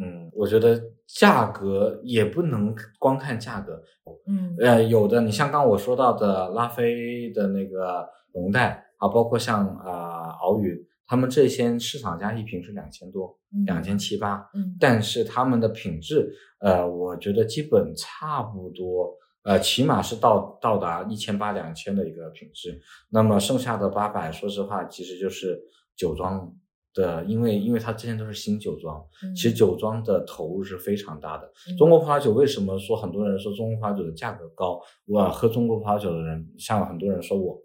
[0.00, 3.82] 嗯，我觉得价格也不能光看价格，
[4.26, 10.74] 嗯，呃，有的你像刚我说到的拉菲的那个龙带啊，包括像啊敖云，
[11.06, 19.14] 他们这些市场价一瓶是两千多，两千七八，嗯，但是他们的品质，呃，我觉得基本差不多。
[19.48, 22.78] 呃，起码是到到达一千八两千的一个品质，
[23.08, 25.58] 那么剩下的八百，说实话，其实就是
[25.96, 26.54] 酒庄
[26.92, 29.02] 的，因为因为它之前都是新酒庄，
[29.34, 31.50] 其实酒庄的投入是非常大的。
[31.78, 34.78] 中国葡萄酒为什么说很多人说中国葡萄酒的价格高？
[35.06, 37.58] 我喝中国葡萄酒的人，像很多人说我，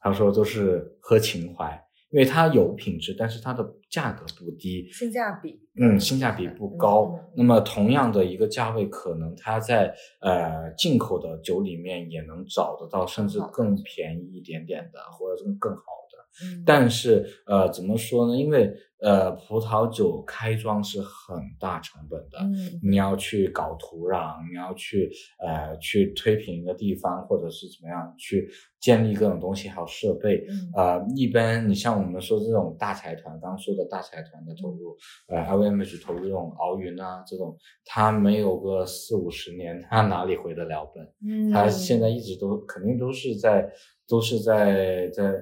[0.00, 1.80] 他说都是喝情怀。
[2.10, 7.18] 因为它有品质，但是它的价格不低，性价比，嗯，性价比不高。
[7.34, 16.62] 那么同样的一个价位，可能它在呃进口的酒里面也能找得到，甚至更便宜一点点的，或者更更好的。
[16.64, 18.36] 但是，呃，怎么说呢？
[18.36, 28.48] 因为，呃，葡萄酒开庄是很大成本的，嗯，你要去搞土壤，你要去，呃，去推平一个地方，或者是怎么样去
[28.80, 30.46] 建立各种东西，还有设备，
[30.76, 34.96] 呃，一般你像我们说这种大财团，刚说的大财团的投入，
[35.26, 41.04] 呃，LVMH 投入这种敖云啊，这种，他没有个四五十年，他哪里回得了本？
[41.26, 43.68] 嗯，他现在一直都肯定都是在，
[44.06, 45.34] 都是在在。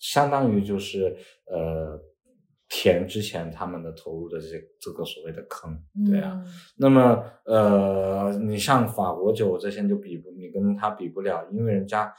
[0.00, 1.16] 相当于就是
[1.46, 2.00] 呃
[2.68, 6.38] 填之前他们的投入的这些这个所谓的坑，对啊。
[6.76, 12.12] 那么呃，你像法国酒这些就比不，你跟他比不了，因为人家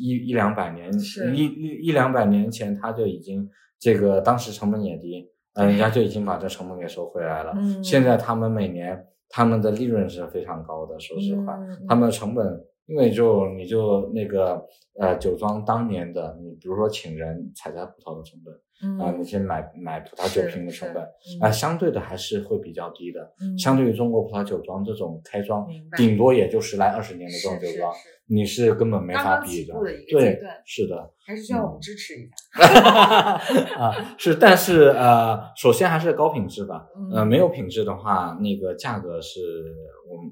[0.00, 0.92] 一一两百年
[1.34, 7.54] 一一一两百年前他就已经这个当时成本也低，呃，人家就已经把这成本给收回来了。
[7.82, 12.44] 现在他们每年他们的利润是非常高的，说实话，他们的成本。
[12.86, 14.64] 因为就你就那个
[15.00, 18.54] 呃酒庄当年的你比如说请人采摘葡萄的成本
[19.00, 21.02] 啊，你先买买葡萄酒瓶的成本
[21.40, 23.32] 啊，相对的还是会比较低的。
[23.58, 25.66] 相对于中国葡萄酒庄这种开庄，
[25.96, 27.92] 顶多也就十来二十年的这种酒庄，
[28.26, 29.74] 你是根本没法比的。
[30.10, 32.62] 对，是的，还是需要我们支持一下。
[33.80, 36.86] 啊，是，但是呃，首先还是高品质吧。
[37.14, 39.40] 呃，没有品质的话，那个价格是
[40.08, 40.30] 我们。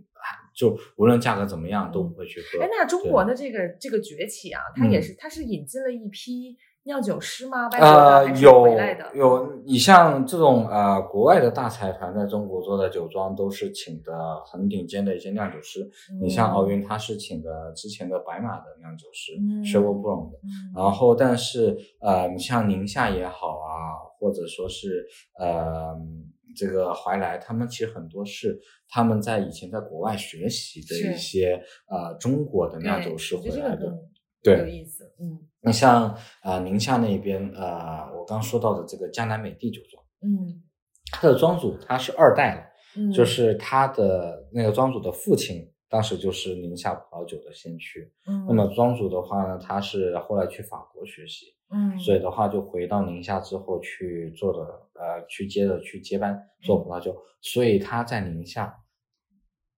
[0.55, 2.63] 就无论价格怎么样都不会去喝。
[2.63, 7.69] 哎，那中国的这个这个崛起啊，它也是它是引进了一批酿酒师吗？
[7.71, 9.11] 呃，有的？
[9.15, 14.13] 有，你像这种呃国外的大财团在中国做的酒庄，都是请的
[14.45, 15.91] 很顶尖的一些酿酒师。
[16.21, 20.39] 你像奥运，他是请的之前的白马的酿酒师 e 的。
[20.75, 25.07] 然后，但是呃，你像宁夏也好啊，或者说是
[25.39, 25.97] 呃。
[26.57, 33.93] 这个怀来，他们其实很多是他们在以前在国外学习的一些呃中国的酿酒师回来的，
[34.43, 35.05] 对，有意思。
[35.21, 40.63] 嗯，你像啊宁夏那边呃，我刚说到的这个江南美地酒庄，嗯，
[41.13, 45.71] 他的庄主他是二代了，就是他的那个庄主的父亲。
[45.87, 54.61] 当时就是宁夏葡萄酒的先驱，嗯，那么庄主的话呢，他是后来去法国学习，嗯，所以的话就回到宁夏之后去做的，
[54.95, 58.75] 呃，去接着去接班做葡萄酒，所以他在宁夏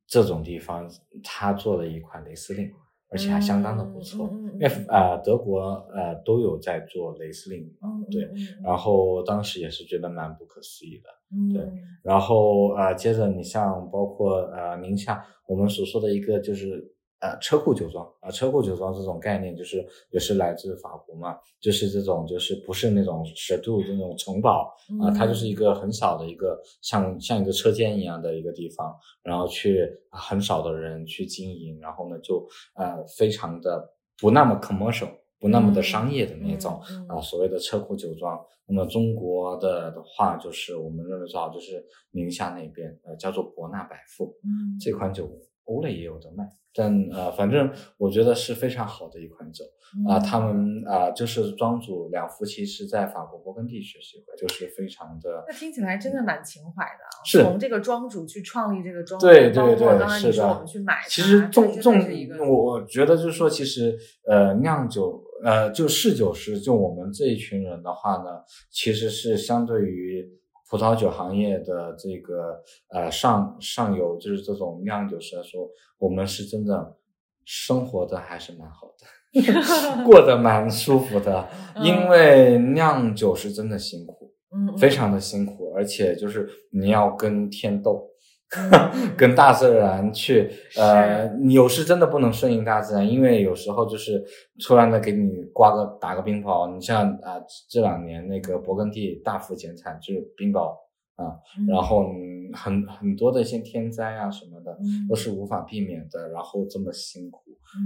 [0.06, 0.86] 这种地方，
[1.24, 2.70] 他做了一款雷司令。
[3.08, 5.60] 而且还相当的不错，因为呃德国
[5.94, 7.62] 呃都有在做雷司令，
[8.10, 8.28] 对，
[8.64, 11.08] 然后当时也是觉得蛮不可思议的，
[11.54, 11.72] 对，
[12.02, 16.95] 然后呃接着你像包括呃宁夏我们所说的一个就是。
[17.20, 35.08] 呃，车库酒庄啊，车库酒庄这种概念就是也是来自法国嘛，就是这种就是不是那种蛇度那种城堡啊，它就是一个很小的一个像像一个车间一样的一个地方，然后去很少的人去经营，然后呢就呃非常的不那么 commercial，
[35.40, 38.38] 不那么的商业的那种啊，所谓的车库酒庄。
[38.68, 45.26] 那么中国的的话，就是我们认为最好就是宁夏那边呃叫做博纳百富，嗯，这款酒
[45.66, 46.44] 欧蕾也有的卖。
[46.78, 49.64] 但呃，反正我觉得是非常好的一款酒
[50.06, 50.18] 啊。
[50.18, 55.42] 他们啊，就是庄主两夫妻是在法国勃艮第学习，就是非常的。
[55.48, 57.00] 那听起来真的蛮情怀的。
[57.24, 57.42] 是。
[57.42, 61.98] 从这个庄主去创立这个庄，对对对，刚才你说我们去买，其实重重，
[62.46, 63.98] 我我觉得就是说，其实
[64.28, 70.35] 呃，酿酒呃，就侍酒师，就我们这一群人的话呢，其实是相对于。
[70.68, 76.96] 葡萄酒行业的这个呃上上游就是这种酿酒师来说，我们是真的
[77.44, 81.48] 生活的还是蛮好的， 过得蛮舒服的。
[81.82, 88.10] 因为酿酒是真的辛苦，嗯，非常的辛苦，而且就是你要跟天斗。
[89.18, 94.24] 跟大自然去，呃，你有时真的不能顺应大自然，因为有时候就是
[94.64, 96.72] 突然的给你刮个打个冰雹。
[96.72, 100.70] 你像啊，这两年那个勃艮第大幅减产，就是冰雹
[101.16, 101.34] 啊，
[101.68, 102.06] 然后
[102.54, 104.78] 很很多的一些天灾啊什么的
[105.08, 106.28] 都是无法避免的。
[106.28, 107.40] 然后这么辛苦，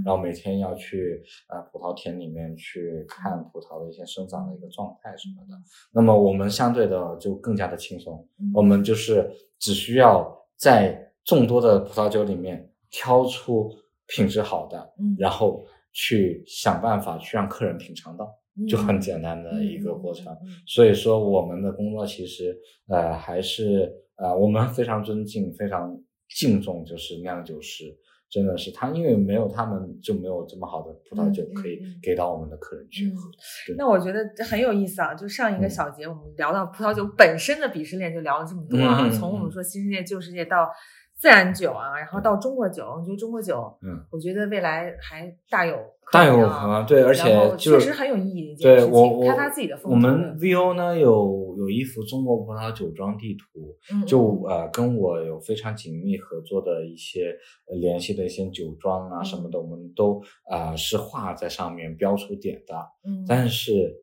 [0.05, 5.59] 然后每天要去啊葡萄田里面去看葡萄的一些生长的一个状态什么的。
[5.91, 10.39] 那么我们相对的就更加的轻松，我们就是只需要。
[10.61, 13.71] 在众多的葡萄酒里面挑出
[14.05, 18.31] 品质好的，嗯，然后去想办法去让客人品尝到，
[18.69, 20.37] 就很简单的一个过程。
[20.67, 22.55] 所以说，我们的工作其实
[22.89, 25.99] 呃还是呃我们非常尊敬、非常
[26.29, 27.97] 敬重，就是酿酒师。
[28.31, 33.29] 真的是他，因为没有他们就没有这么好的葡萄酒可以给到我们的客人去喝。
[33.77, 34.19] 那我觉得
[34.49, 35.13] 很有意思啊！
[35.13, 40.69] 就上一个小节我们聊到葡萄酒本身的鄙视链，就聊了这么多啊，从我们说新世界、旧世界到。
[41.17, 45.77] 自然酒啊，然后到中国酒，我觉得中国酒，嗯，我觉得未来还大有
[46.11, 57.35] 大有可能，对，而且确实很有意义的一件事情，开发自己的风格我们 VO 呢有有一幅中国葡萄酒庄地图，就呃跟我有非常紧密合作的一些
[57.79, 62.75] 联系的一些酒庄啊什么的，我们都啊是画在上面标出点的，
[63.05, 63.93] 嗯，但是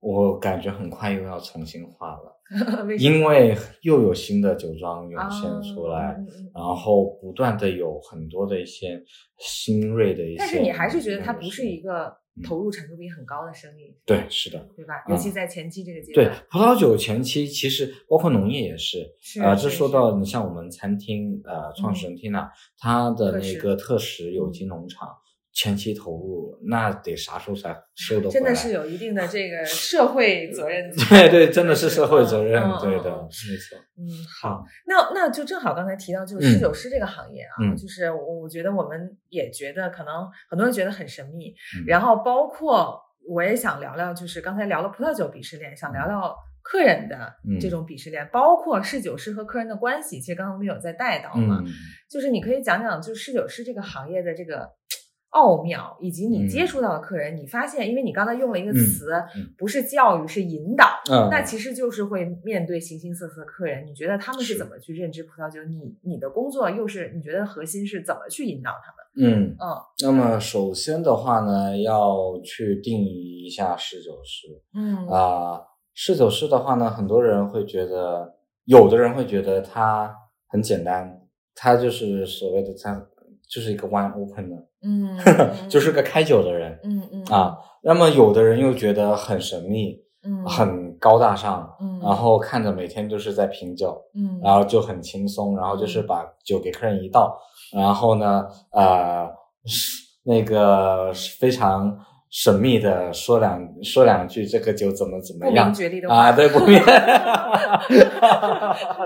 [0.00, 2.32] 我感觉很快又要重新画了。
[3.00, 6.16] 因为又有新的酒庄涌现出来，
[6.54, 9.02] 然后不断的有很多的一些
[9.36, 13.94] 新锐的一些，但是你还是觉得它不是一个投入产出比很高的生意。
[14.04, 14.94] 对，是的，对吧？
[15.08, 16.26] 尤其在前期这个阶段。
[16.26, 19.14] 对，葡萄酒前期其实包括农业也是。
[19.42, 25.08] 啊，这说到你像我们餐厅，呃，创始人 Tina，他的那个特食有机农场。
[25.56, 28.30] 前期投入那得啥时候才收得回来？
[28.30, 30.94] 真的是有一定的 这个社会责任。
[31.08, 33.78] 对对，真的是社会责任，对的，没错。
[33.96, 34.04] 嗯，
[34.38, 41.54] 好，那那就正好刚才提到就是侍酒师这个行业啊，就是我我觉得我们也觉得可能很多人觉得很神秘，
[41.86, 50.20] 然后包括我也想聊聊，就是刚才聊了葡萄酒鄙视链，想聊聊客人的这种鄙视链，包括侍酒师和客人的关系。
[50.20, 51.64] 其实刚刚我们有在带到嘛，
[52.10, 54.68] 就是你可以讲讲，就是侍酒师这个行业的这个。
[55.36, 59.10] 奥妙，以及你接触到的客人，你发现，因为你刚才用了一个词，
[59.58, 60.86] 不是教育，是引导，
[61.30, 63.86] 那其实就是会面对形形色色的客人。
[63.86, 65.62] 你觉得他们是怎么去认知葡萄酒？
[65.64, 69.28] 你你的工作又是你觉得核心是怎么去引导他们？
[69.28, 69.76] 嗯嗯。
[70.02, 74.48] 那么首先的话呢，要去定义一下侍酒师。
[74.74, 75.60] 嗯啊，
[75.92, 78.34] 侍酒师的话呢，很多人会觉得，
[78.64, 80.14] 有的人会觉得他
[80.48, 81.20] 很简单，
[81.54, 83.06] 他就是所谓的他
[83.48, 84.56] 就是一个 one open 的。
[84.82, 85.18] 嗯，
[85.68, 87.24] 就是个开酒的人，嗯嗯。
[87.30, 97.36] 啊，那么有的人又觉得很神秘，嗯，很高大上，嗯，然后看着每天就是在品酒，嗯，然后就很轻松，然后就是把酒给客人一倒，
[97.72, 99.28] 然后呢，呃，
[100.24, 101.98] 那个非常。
[102.28, 105.72] 神秘的说两说两句，这个酒怎么怎么样
[106.08, 106.32] 啊？
[106.32, 106.78] 对，不明。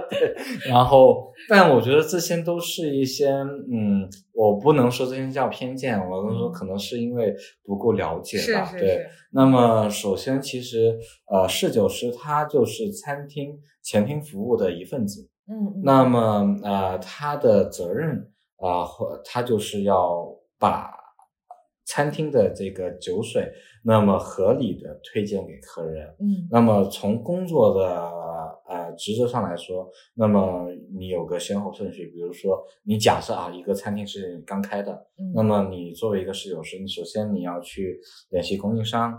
[0.08, 0.34] 对，
[0.68, 8.72] 然后，但我觉得这些都是一些，嗯，我不能说这些叫偏见，我能说可能是因为不够了解吧。
[8.76, 10.98] 对，那么首先，其实
[11.30, 13.52] 呃，侍酒师他就是餐厅
[13.82, 15.28] 前厅服务的一份子。
[15.48, 15.80] 嗯。
[15.84, 20.26] 那么呃，他的责任啊，或他就是要
[20.58, 20.99] 把。
[21.90, 26.06] 餐厅的这个酒水，那么合理的推荐给客人。
[26.20, 28.00] 嗯，那么从工作的
[28.68, 39.12] 呃职责上来说，那么你有个先后顺序，比如说你假设啊，一个餐厅是刚开的，那么你作为一个侍酒师，你首先你要去联系供应商。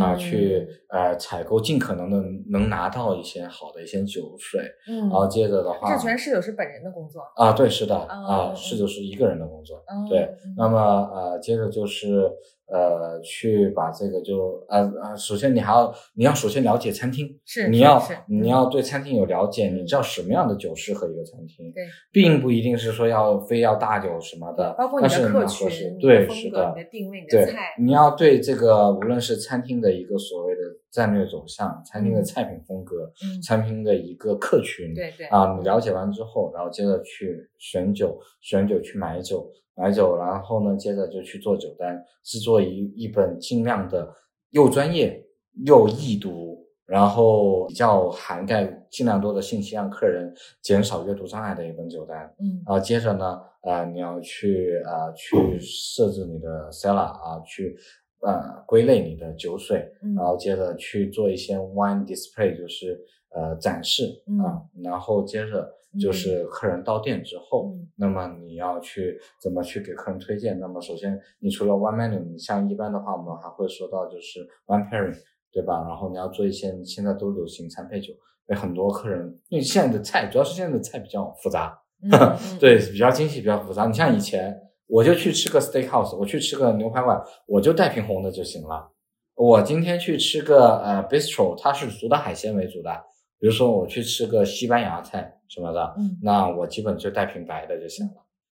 [0.00, 10.78] 啊，去呃采购，尽可能的能拿到一些好的一些酒水，嗯，然后接着的话，这全是侍酒师本人的工作啊，对，是的，啊，侍酒是一个人的工作，对，那么
[11.12, 12.30] 呃，接着就是。
[12.70, 30.60] 呃，去把这个就呃呃，首先你还要你要首先了解餐厅，是你要你要对餐厅有了解，你知道什么样的酒适合一个餐厅，对，并不一定是说要非要大酒什么的，包括你的客群、对，是的，你的定位、你的菜，你要对这个无论是餐厅的一个所谓的
[30.90, 39.50] 战略走向，餐厅的菜品风格，嗯，餐厅的一个客群，对对，啊，你了解完之后，然后接着去选酒，选酒去买酒。
[39.78, 44.12] 买酒，然后呢，接着就去做酒单，制作一一本尽量的
[44.50, 45.24] 又专业
[45.64, 52.26] 又易读，然后比较涵盖尽量多的信息，让客人减少阅读障碍的一本酒单。
[52.40, 57.76] 嗯然后接着呢，呃，你要去呃去设置你的 seller 啊，去
[58.22, 62.98] 呃归类你的酒水，嗯然后接着去做一些 wine display，就是
[63.30, 70.58] 呃展示嗯啊，然后接着就是客人到店之后，嗯那么你要去怎么去给客人推荐？
[70.60, 75.16] 那么首先，你除了 one menu，你像一般的话，我们还会说到就是 one pairing，
[75.52, 75.84] 对吧？
[75.88, 78.12] 然后你要做一些现在都流行餐配酒，
[78.46, 81.78] 被很多客人因为现在的菜主要是现在的菜比较复杂，
[82.60, 83.86] 对，比较精细，比较复杂。
[83.86, 84.54] 你像以前，
[84.88, 88.90] 我就去吃个 steakhouse，我去吃个牛排馆，我就带瓶红的就行了。
[89.36, 92.90] 我今天去吃个呃 bistro，它是主打海鲜为主的，
[93.38, 98.12] 比如说我去吃个西班牙菜什么的，嗯那我基本就带瓶白的就行了。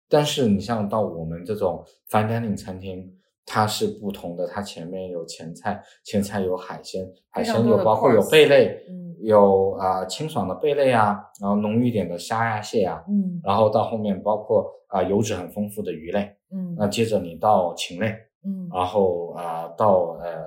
[0.09, 3.11] 但是你像到我们这种 fine dining 餐厅，
[3.47, 9.05] 它是不同的，它前面有前菜，前菜有海鲜，海鲜有包括有贝类，嗯。
[9.21, 13.41] 有啊、呃清爽的贝类啊，然后浓郁一点的虾呀、蟹呀，嗯。
[13.43, 16.75] 然后到后面包括啊、油脂很丰富的鱼类，嗯。
[16.79, 18.09] 那接着你到禽类，
[18.45, 18.69] 嗯。
[18.71, 20.45] 然后啊、到呃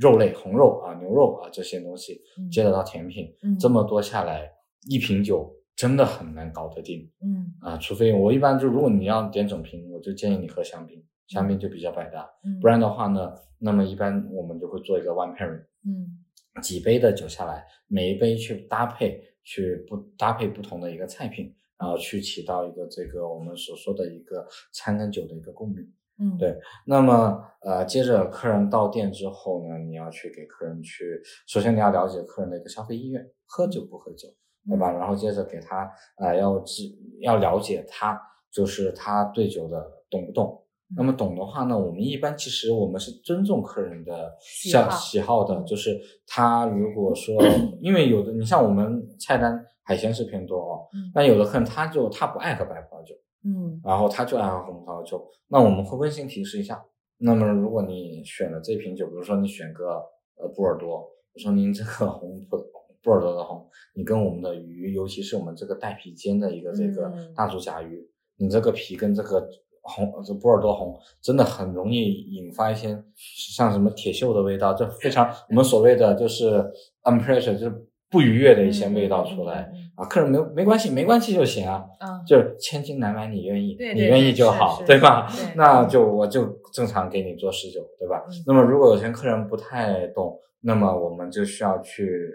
[0.00, 2.50] 肉类，红肉啊、牛肉啊这些东西，嗯。
[2.50, 3.56] 接着到甜品，嗯。
[3.60, 4.50] 这么多下来，
[4.88, 7.46] 一瓶酒真的很难搞得定嗯。
[7.60, 15.64] 啊，除非我一般就如果你要点整瓶，我就建议你喝香槟，香槟就比较百搭，嗯不然的话呢，那么一般我们就会做一个 one pairing。
[15.84, 16.24] 嗯
[16.62, 25.84] 几杯的酒下来，每一杯去搭配，去不搭配不同的一个菜品，然后去起到一个这个我们所说的一个餐跟酒的一个共鸣。
[26.18, 34.26] 嗯对那么呃，接着客人到店之后呢，你要去给客人去，首先你要了解客人的一个消费意愿，喝酒不喝酒，
[34.66, 34.90] 对吧？
[34.92, 36.84] 然后接着给他呃要知
[37.20, 38.18] 要了解他，
[38.50, 40.65] 就是他对酒的懂不懂。
[40.94, 45.64] 那么懂的话呢，我们一般其实我们是尊重客人的像喜好的，嗯。
[45.66, 47.34] 就是他如果说，
[47.80, 51.10] 因为有的你像我们菜单海鲜是偏多哦，嗯。
[51.14, 53.14] 那有的客人他就他不爱喝白葡萄酒，
[53.44, 53.80] 嗯。
[53.82, 56.80] 然后他就爱喝红葡萄酒，那我们会温馨提示一下。
[57.18, 60.02] 那么如果你选了这瓶酒，比如说你选个
[60.36, 60.98] 呃波尔多，
[61.32, 62.58] 我说您这个红葡
[63.02, 67.32] 波尔多的红，你跟我们的鱼，尤其是我们这个带皮尖的一个这个嗯。
[67.34, 68.06] 大竹甲鱼，
[68.36, 69.48] 你这个皮跟这个
[69.86, 76.64] 红这波尔多红真的很容易引发一些像什么铁锈的味道，这非常我们所谓的就是
[77.04, 79.62] unpressure 就是不愉悦的一些味道出来。
[79.62, 85.54] 嗯嗯嗯啊，客人没没关系，没关系就行啊，嗯就是千金难买你愿意，对对你愿意就好，对吧对？
[85.56, 88.22] 那就我就正常给你做十九，对吧？
[88.28, 92.28] 嗯那么如果有些客人不太懂，那么我们就需要去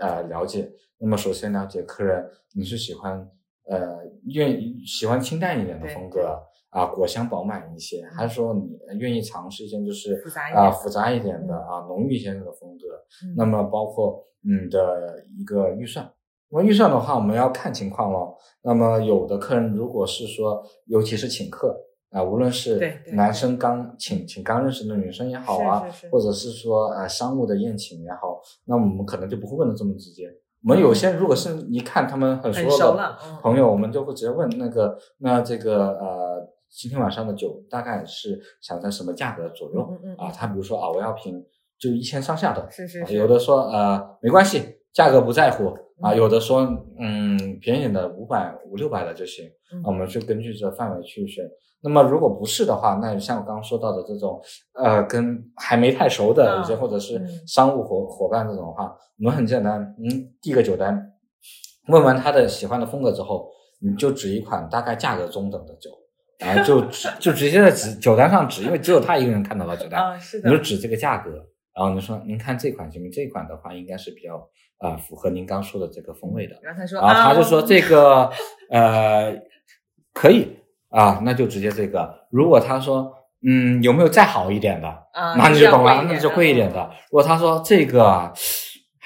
[0.00, 0.70] 呃了解。
[1.00, 3.28] 那么首先了解客人你是喜欢
[3.68, 6.40] 呃愿意喜欢清淡一点的风格
[6.78, 10.14] 啊，果香饱满一些，还是说你愿意尝试一些就是
[10.54, 12.84] 啊复杂一点的嗯啊浓郁一些的风格？
[13.24, 16.08] 嗯那么包括你的一个预算。
[16.50, 18.36] 那么预算的话，我们要看情况咯。
[18.62, 21.76] 那么有的客人如果是说，尤其是请客
[22.10, 22.80] 啊、无论是
[23.12, 30.24] 男生刚请请刚认识的女生也好啊，是是是或者是说呃商务的宴请也好，那我们可能就不会问的这么直接。
[30.64, 39.80] 我们有些如果是一看他们很熟的朋友，我们就会直接问那个那这个呃今天晚上的酒大概是想在什么价格左右？
[39.90, 41.44] 嗯嗯嗯啊，他比如说啊，我要瓶
[41.78, 44.62] 就一千上下的，是是是啊有的说呃没关系，
[44.92, 45.68] 价格不在乎
[46.00, 46.60] 啊，嗯有的说
[46.98, 49.44] 嗯便宜点的五百五六百的就行，
[49.84, 51.44] 我们就根据这范围去选。
[51.80, 54.40] 那么如果不是的话，那像我刚刚说到的这种
[54.74, 61.12] 呃跟还没太熟的嗯一些，或者是嗯商务伙伙伴这种的话，我们很简单，嗯，递个酒单，
[61.86, 63.48] 问完他的喜欢的风格之后，
[63.80, 65.90] 你就指一款大概价格中等的酒。
[66.38, 71.30] 然后就指就直接在指酒单上指，因为只有他一个人看到了酒单，啊是的你就指这个价格，
[71.74, 73.08] 然后你说您看这款行不？
[73.10, 74.36] 这款的话应该是比较
[74.78, 76.56] 啊、呃符合您刚说的这个风味的。
[76.62, 78.30] 然后他说然后他就说啊这个
[78.70, 79.34] 呃
[80.12, 80.56] 可以
[80.90, 82.26] 啊，那就直接这个。
[82.30, 83.12] 如果他说
[83.46, 86.90] 嗯有没有再好一点的，啊那你就懂了，那就贵一点的的。
[87.10, 88.32] 如果他说这个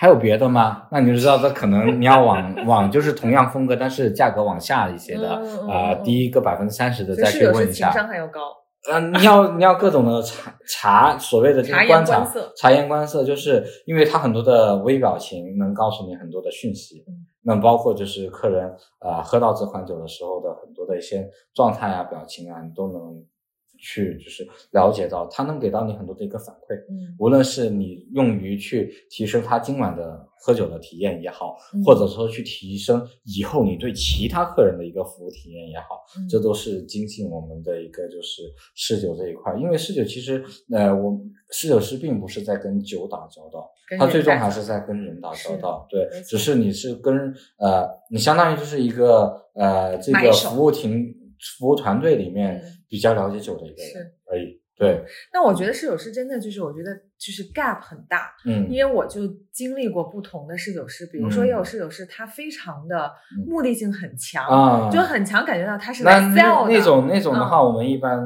[0.03, 0.89] 还有别的吗？
[0.91, 5.29] 那你就知道它可能 你要往往就是同样风格，但是价格往下一些的
[5.71, 7.93] 啊，嗯低个百分之三十的再去问一下。
[7.93, 8.41] 情商还要高
[8.93, 17.05] 嗯，你要你要各种的查查所谓的这个观察察言观色，就是因为他很多的微表情能告诉你很多的讯息。
[17.07, 23.01] 嗯那包括就是客人呃喝到这款酒的时候的很多的一些状态啊、表情啊，你都能
[23.83, 38.43] 去就是了解到，它能给到你很多的一个反馈，嗯无论是你用于去提升他今晚的喝酒的体验也好，嗯或者说去提升以后你对其他客人的一个服务体验也好，嗯这都是精进我们的一个就是
[38.77, 39.55] 侍酒这一块。
[39.59, 41.21] 因为侍酒其实呃，我
[41.51, 43.69] 侍酒师并不是在跟酒打交道，
[43.99, 45.87] 他最终还是在跟人打交道。
[45.91, 51.15] 对只是你是跟呃，你相当于就是一个呃这个服务庭
[51.59, 54.61] 服务团队里面嗯比较了解酒的一个人而已。
[54.75, 56.91] 对，那我觉得侍酒是真的就是，我觉得
[57.25, 59.21] 就是 gap 很大，嗯，因为我就
[59.53, 63.47] 经历过不同的侍酒师，比如说嗯也有侍酒师，他非常的嗯。
[63.47, 68.19] 目的性很强，啊，就很强，感觉到他是来那 sell 的那那种那种的话，嗯我们一般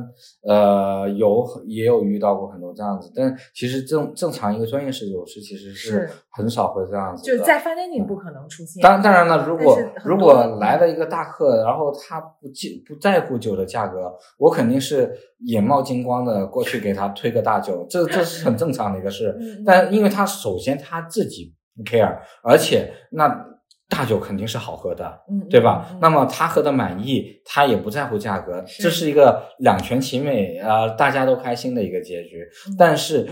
[0.46, 7.26] 呃有也有遇到过很多这样子，但其实正正常一个专业侍酒师其实是是很少会这样子的。
[7.26, 8.80] 就是在 fine dining 不可能出现。
[8.82, 19.36] 当当然了，如果如果来了一个大客，然后他不记不在乎酒的价格，我肯定是眼冒金光的过去给他推个大酒，这这是很正常的一个事。
[19.64, 23.44] 但因为他首先他自己不 care，而且那
[23.88, 25.96] 大酒肯定是好喝的，嗯对吧？
[26.00, 32.38] 那么他喝的满意，他也不在乎价格，是这是一个两全其美，呃，大家都开心的一个结局。
[32.68, 33.28] 嗯但是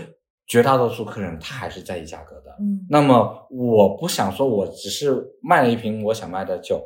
[0.47, 2.51] 绝大多数客人他还是在意价格的。
[2.59, 6.81] 嗯那么我不想说，我只是卖了一瓶我想卖的酒，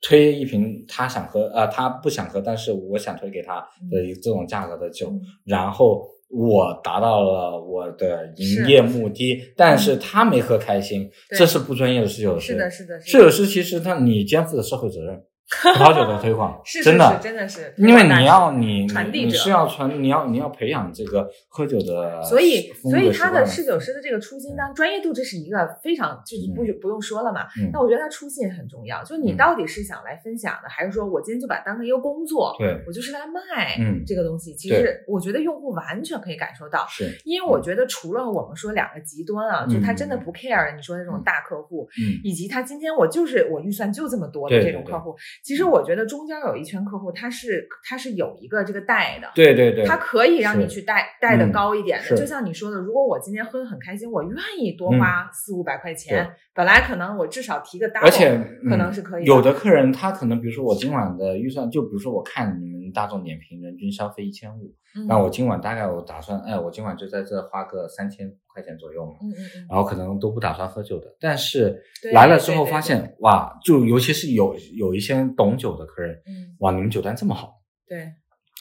[0.00, 12.52] 推一瓶他想喝，呃，他不想喝，但是我想推给他的一这种价格的酒，嗯然后我达到了我的营业目的，但是他没喝开心，对这是不专业的侍酒师。
[12.52, 27.46] 是的，是的，侍酒师其实他你肩负的社会责任，葡萄酒的推广是是真的是真的是，因为你要你传递者是要传，你要你要培养这个喝酒的所以，所以他的侍酒师的这个初心当专业度，这是一个非常就是不不用说了嘛。
[27.72, 34.54] 那我觉得他初心也很重要，就你到底是想来分享的，还是说我今天就把它当成一个工作，对我就是来卖这个东西。
[34.54, 41.88] 其实我觉得用户完全可以感受到，是因为我觉得除了我们说两个极端啊，就他真的不 care 你说的这种大客户，
[42.22, 58.28] 以及他今天我就是我预算就这么多的这种客户，其实我觉得中间有一圈客户，他是他是有一个这个带的，对对对，他可以让你去带带的嗯高一点的，是就像你说的，如果我今天喝的很开心，我愿意多嗯花四五百块钱，本来可能我至少提个 double，而且
[58.68, 60.88] 可能嗯是可以的有的客人他可能比如说我今。
[60.88, 69.12] 晚的预算，就比如说我看你们大众点评人均消费一千五，嗯那我今晚大概我打算，哎，我今晚就在这花个三千块钱左右嘛。
[69.22, 71.82] 嗯嗯嗯，然后可能都不打算喝酒的，但是
[72.12, 78.12] 来了之后发现哇，就尤其是有有一些懂酒的客人，嗯哇，你们酒单这么好，对，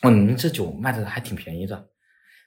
[0.03, 1.87] 哇，你们这酒卖的还挺便宜的。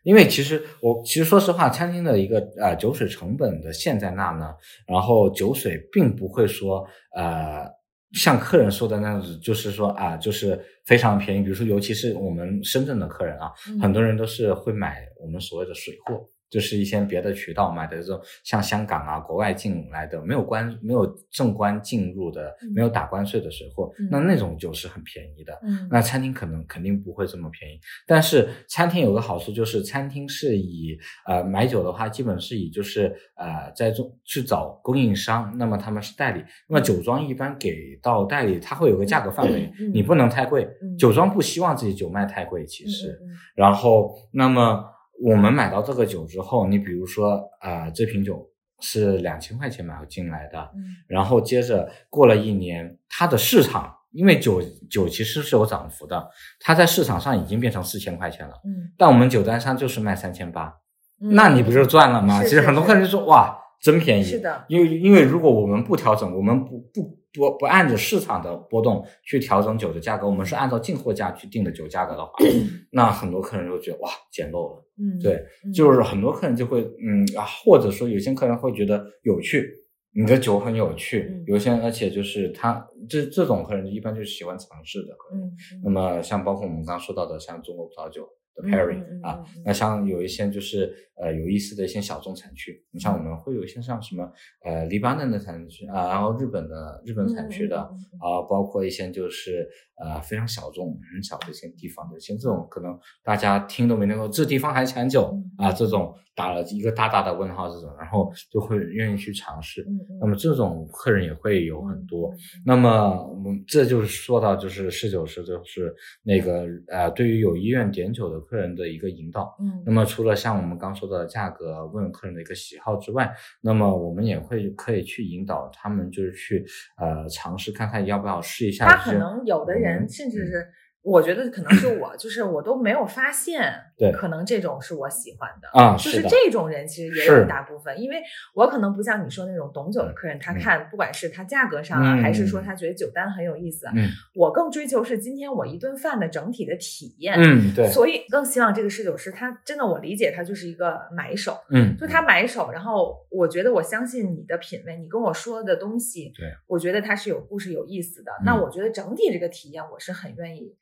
[0.02, 4.54] 因为其实我其实说实话，餐厅的一个呃酒水成本的现在那呢，
[4.86, 7.66] 然后酒水并不会说呃
[8.12, 11.42] 像客人说的那样子，就是说啊就是非常便宜。
[11.42, 24.08] 比如说，尤其是我们深圳的客人啊，嗯很多人都是会买我们所谓的水货，就是一些别的渠道买的这种，像香港啊、国外进来的没有关没有正关进入的、嗯没有打关税的水货，嗯。
[24.10, 25.58] 那那种酒是很便宜的。
[25.62, 25.88] 嗯。
[25.90, 40.96] 那餐厅可能肯定不会这么便宜，但是餐厅有个好处就是餐厅是以呃买酒的话，基本是以就是呃在中去找供应商，那么他们是代理，那么酒庄一般给到代理，它会有个价格范围，你不能太贵，嗯。
[40.96, 43.18] 酒庄不希望自己酒卖太贵，其实，
[43.54, 44.84] 然后那么
[45.22, 48.50] 我们买到这个酒之后，你比如说呃这瓶酒
[48.80, 60.72] 是两千块钱买进来的，嗯然后接着过了一年，它的市场，因为酒酒其实是有涨幅的，它在市场上已经变成四千块钱了，嗯但我们酒单上就是卖三千八，
[61.20, 62.42] 嗯，那你不就赚了吗？
[62.42, 64.22] 是其实很多客人就说哇，真便宜。
[64.22, 72.32] 是的，因为因为如果我们不调整，我们不不不不按着市场的波动去调整酒的价格，我们是按照进货价去定的酒价格的话，
[72.92, 74.84] 那很多客人就觉得哇捡漏了。
[74.98, 79.66] 嗯对，嗯就是很多客人就会嗯啊，或者说有些客人会觉得有趣，
[80.12, 85.50] 你的酒很有趣，嗯有些而且就是他这这种客人一般就是喜欢尝试的客人。
[85.82, 94.30] 那么像包括我们刚刚说到的，像中国葡萄酒的嗯 pairing、啊那像有一些就是呃有意思的一些小众产区，你像我们会有一些像什么
[94.64, 97.90] 呃黎巴嫩的产区啊，然后日本的日本产区的。
[98.20, 109.86] 啊，包括一些就是呃非常小众、很小的一些地方的，像这种可能大家听都没听过，这地方还产酒嗯啊，这种打了一个大大的问号，这种，然后就会愿意去尝试。
[110.20, 112.30] 那么这种客人也会有很多。
[112.66, 119.56] 那么我们这就是说到就是侍酒师，就是那个呃，对于有意愿点酒的客人的一个引导。
[119.60, 126.66] 嗯那么除了像我们刚说的价格，问客人的一个喜好之外，那么我们也会可以去引导他们，就是去
[126.98, 128.86] 呃尝试看看要不要试一下。
[128.86, 130.68] 他就是可能有的人嗯甚至是
[131.02, 134.12] 我觉得可能是我，就是我都没有发现，对。
[134.12, 138.22] 可能这种是我喜欢的啊就是这种人其实也有一大部分，因为
[138.54, 140.60] 我可能不像你说那种懂酒的客人，他嗯。
[140.60, 143.86] 看不管是他价格上啊，嗯还是说他觉得酒单很有意思，
[144.34, 147.34] 我更追求是今天我一顿饭的整体的体验。
[147.38, 158.30] 嗯，对，所以更希望这个侍酒师，他真的我理解他就是一个买手，嗯，就他买手，然后我觉得我相信你的品味，你跟我说的东西，对，我觉得它是有故事、有意思的。
[158.40, 158.44] 嗯。
[158.44, 160.76] 那我觉得整体这个体验，我是很愿意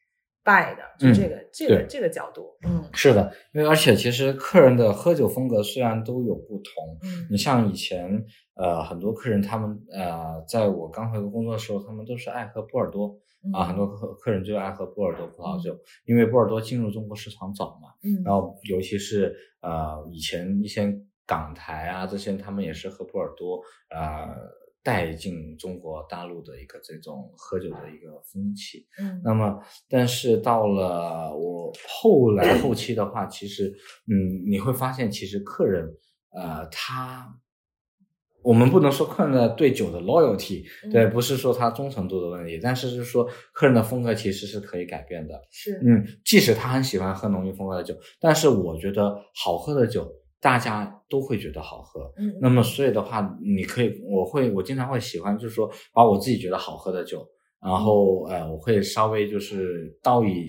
[0.48, 2.82] buy 的，就嗯这个、这个这个角度，嗯。
[2.94, 7.26] 是的，因为而且其实客人的喝酒风格虽然都有不同，嗯。
[7.30, 8.24] 你像以前
[8.54, 13.14] 呃很多客人他们呃在我刚回国工作的时候，他们都是爱喝波尔多
[13.52, 20.92] 啊，很多客客人就爱喝波尔多葡萄酒，因为波尔多进入中国市场早嘛，嗯，然后尤其是呃以前一些
[21.26, 24.34] 港台啊这些，他们也是喝波尔多，呃
[24.82, 28.86] 带进中国大陆的一个这种喝酒的一个风气。
[29.00, 33.72] 嗯那么，但是到了我后来后期的话，其实
[34.06, 35.86] 嗯你会发现，其实客人
[36.30, 37.38] 呃他。
[38.40, 45.34] 我们不能说客人的对酒的 loyalty，嗯对，不是说他忠诚度的问题，但是是说客人的风格其实是可以改变的。
[45.50, 50.08] 是嗯，即使他很喜欢喝浓郁风味的酒，但是我觉得好喝的酒，
[50.40, 52.12] 大家都会觉得好喝。
[52.18, 57.26] 嗯那么所以的话，你可以，我会，我经常会喜欢，就是说把我自己觉得好喝的酒，
[57.62, 60.48] 然后呃，我会稍微就是倒一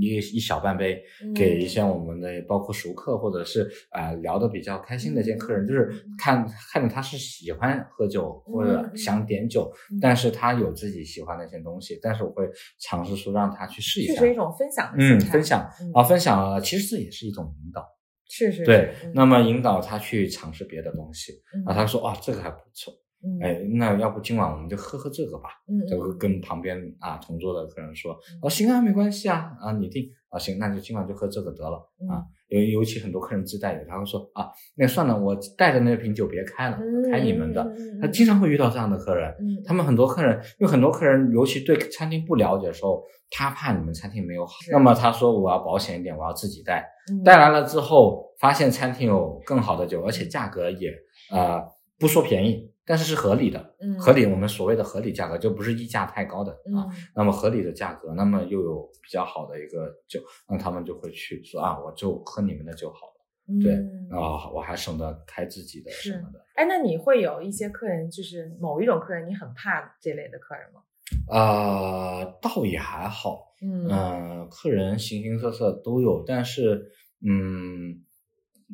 [0.00, 1.00] 一一小半杯，
[1.34, 5.88] 给一些我们的包括熟客或者是呃聊的比较开心的一些客人，就是。
[6.18, 12.48] 看看着他是喜欢喝酒或者想点酒，嗯但是他有自己喜欢的一些东西，但是我会
[12.80, 15.92] 尝试说让他去试一下，这是一种分享的嗯，分享嗯。
[15.94, 17.86] 啊，分享了，其实这也是一种引导，
[18.28, 19.12] 是是对，嗯。
[19.14, 21.64] 那么引导他去尝试别的东西嗯。
[21.66, 23.38] 啊，他说啊这个还不错，嗯。
[23.42, 31.76] 哎，那要不今晚我们就喝喝这个吧，嗯就跟旁边啊同桌的客人说，哦行啊，没关系啊，啊你定啊行，那就今晚就喝这个得了
[32.10, 39.62] 啊，尤尤其很多客人自带的，他会说啊，那算了，我带着那瓶酒别开了，嗯开你们的，嗯他经常会遇到这样的客人，嗯。
[39.64, 46.86] 他们很多客人，因为很多客人尤其对餐厅不了解的时候，他怕你们餐厅没有好，那么他说我要保险一点，我要自己带。
[47.12, 47.22] 嗯。
[47.24, 50.92] 带来了之后，发现餐厅有更好的酒，而且价格也
[51.32, 51.60] 呃
[51.98, 56.86] 不说便宜，但是是合理的，嗯合理我们所谓的合理价格，就不是溢价太高的啊。
[56.88, 66.44] 嗯那么合理的价格，那么又有比较好的一个酒，那他们就会去说啊，我就喝你们的就好了，对嗯啊，我还省得开自己的什么的。
[66.54, 70.80] 哎，那你会有一些客人，就是某一种客人，你很怕这类的客人吗？
[71.28, 76.90] 呃，倒也还好，嗯嗯、客人形形色色都有，但是
[77.24, 78.02] 嗯，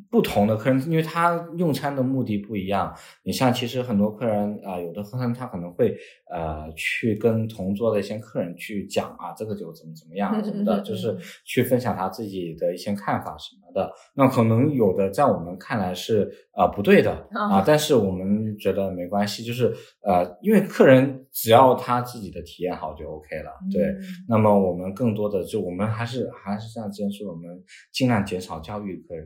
[0.09, 2.93] 不同的客人，因为他用餐的目的不一样。
[3.23, 5.95] 你像其实很多客人啊、有的客人他可能会
[6.31, 11.15] 呃去跟同桌的一些客人去讲啊，这个酒怎么怎么样啊什么的，嗯就是
[11.45, 13.91] 去分享他自己的一些看法什么的。
[14.15, 23.83] 那可能有的在我们看来是啊、不对的啊啊，但是我们觉得没关系，就是呃，因为客人只要他自己的体验好就 OK 了，对。
[23.83, 29.25] 嗯那么我们更多的就我们还是还是像之前说的，我们尽量减少教育客人。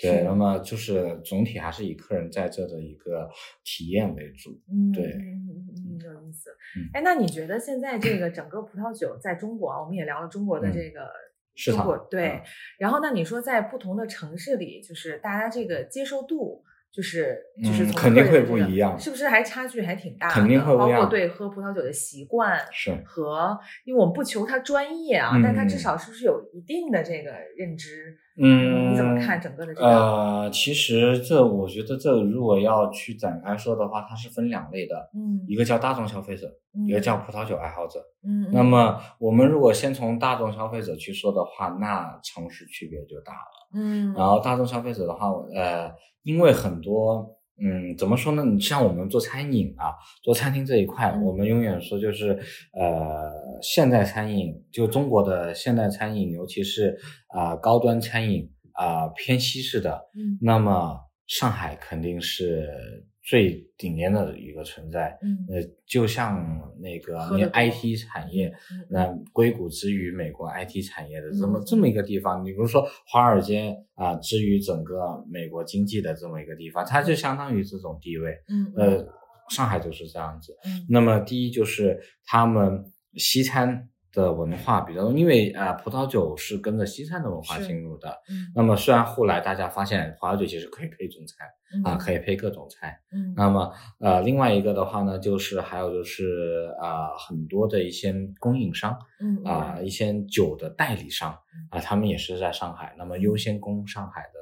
[0.00, 3.28] 对，那么就是总体还是以客人在这的一个
[3.64, 4.50] 体验为主。
[4.70, 6.88] 嗯，对有意思嗯。
[6.94, 11.08] 哎，那你觉得现在这个整个葡萄酒在中国啊，我们也聊了中国的嗯这个
[11.54, 12.40] 市场对嗯，
[12.78, 16.64] 然后那你说在不同的城市里，就是大家这个接受度。
[16.92, 20.34] 就是就是肯定会不一样是不是还差距还挺大的？
[20.34, 28.18] 肯定会不一包括对喝葡萄酒的习惯是和，因为我们不求他专业啊，嗯但他至少是不是有一定的这个认知？
[28.42, 29.86] 嗯你怎么看整个的这个？
[29.86, 38.00] 呃，其实这我觉得这如果要去展开说的话，它是分两类的，嗯，一个叫大众消费者，嗯一个叫葡萄酒爱好者。
[38.24, 43.68] 嗯，嗯那么我们如果先从大众消费者去说的话，那城市区别就大了。
[43.74, 48.44] 嗯，然后大众消费者的话，呃，因为很多，嗯，怎么说呢？
[48.44, 49.92] 你像我们做餐饮啊，
[50.22, 52.38] 做餐厅这一块，嗯我们永远说就是，
[52.72, 53.30] 呃，
[53.62, 56.98] 现代餐饮，就中国的现代餐饮，尤其是
[57.28, 65.16] 啊、高端餐饮啊、偏西式的，嗯那么上海肯定是最顶尖的一个存在。
[65.22, 66.44] 嗯呃，就像
[66.80, 78.36] 那个你 IT 产业，嗯那硅谷之于美国 IT 产业的这么、嗯这么一个地方，你比如说华尔街啊、之于整个美国经济的这么一个地方，它就相当于这种地位。
[78.48, 79.06] 嗯呃，
[79.50, 80.56] 上海就是这样子。
[80.64, 88.08] 嗯那么第一就是他们西餐的文化比较多，因为啊，葡萄酒是跟着西餐的文化进入的。
[88.28, 91.46] 嗯那么虽然后来大家发现葡萄酒其实可以配中餐
[91.84, 93.00] 啊，嗯可以配各种菜。
[93.12, 101.36] 嗯那么呃，另外一个的话呢，就是还有就是啊、很多的一些供应商嗯啊、一些酒的代理商
[101.70, 104.38] 啊、他们也是在上海，那么优先供上海的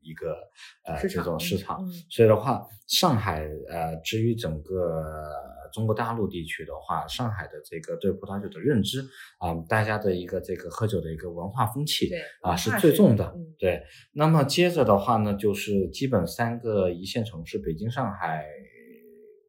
[0.00, 0.36] 一个
[0.84, 1.82] 呃这种市场。
[1.82, 5.02] 嗯所以的话，上海呃，至于整个
[5.72, 9.00] 中国大陆地区的话，上海的这个对葡萄酒的认知
[9.38, 13.32] 啊、大家的一个这个喝酒的一个文化风气对啊是最重的。
[13.36, 13.82] 嗯对，
[14.12, 18.46] 那么接着的话呢，就是基本三个一线城市，北京、上海、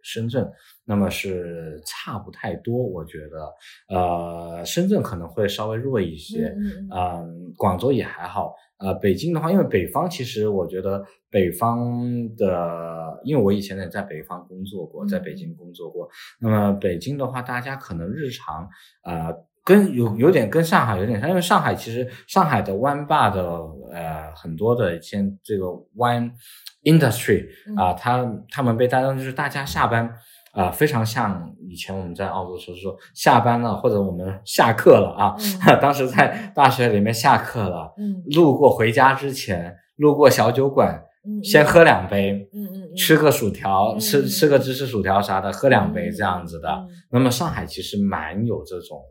[0.03, 0.51] 深圳，
[0.83, 6.53] 那么是差不太多，我觉得，呃，深圳可能会稍微弱一些，
[6.91, 8.53] 嗯，广州也还好。
[8.79, 16.09] 呃，北京的话，因为北方其实我觉得北方的，因为我以前也在北方工作过，在北京工作过。
[16.39, 18.67] 那么北京的话，大家可能日常
[19.03, 19.33] 呃
[19.63, 23.41] 跟有有点跟上海有点像，因为上海其实上海的湾坝的
[23.91, 25.65] 呃很多的一些这个
[25.95, 26.31] 湾
[26.83, 30.13] industry 嗯啊、他他们被大家就是大家下班。
[30.53, 46.69] 啊、非常像以前我们在澳洲时候说下班了或者我们下课了啊，嗯 当时在大学里面下课了，嗯路过回家之前，路过小酒馆，嗯先喝两杯，嗯嗯嗯吃个薯条，嗯吃吃个芝士薯条啥的，喝两杯这样子的。
[46.69, 49.01] 嗯那么上海其实蛮有这种。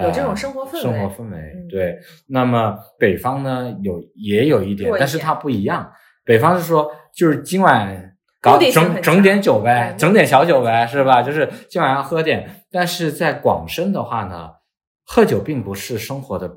[0.00, 1.98] 有这种呃生活氛围生活氛围嗯对。
[2.28, 5.90] 那么北方呢，有也有一点，但是它不一样。
[6.24, 11.20] 北方是说，就是今晚搞整整点酒呗，整点小酒呗，是吧？
[11.22, 12.64] 就是今晚要喝点。
[12.70, 14.50] 但是在广深的话呢，
[15.04, 16.48] 喝酒并不是生活的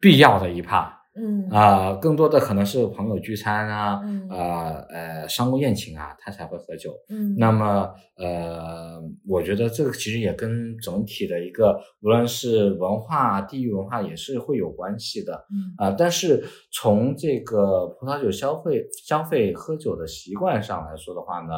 [0.00, 6.94] 必要的一 part 嗯啊、更多的可能是朋友聚餐啊，嗯呃呃商务宴请啊，他才会喝酒。
[7.10, 8.98] 嗯那么，呃，
[9.28, 21.52] 我觉得这个其实也跟整体的一个，无论是文化、地域文化，也是会有关系的嗯啊、但是从这个葡萄酒消费、消费喝酒的习惯上来说的话呢，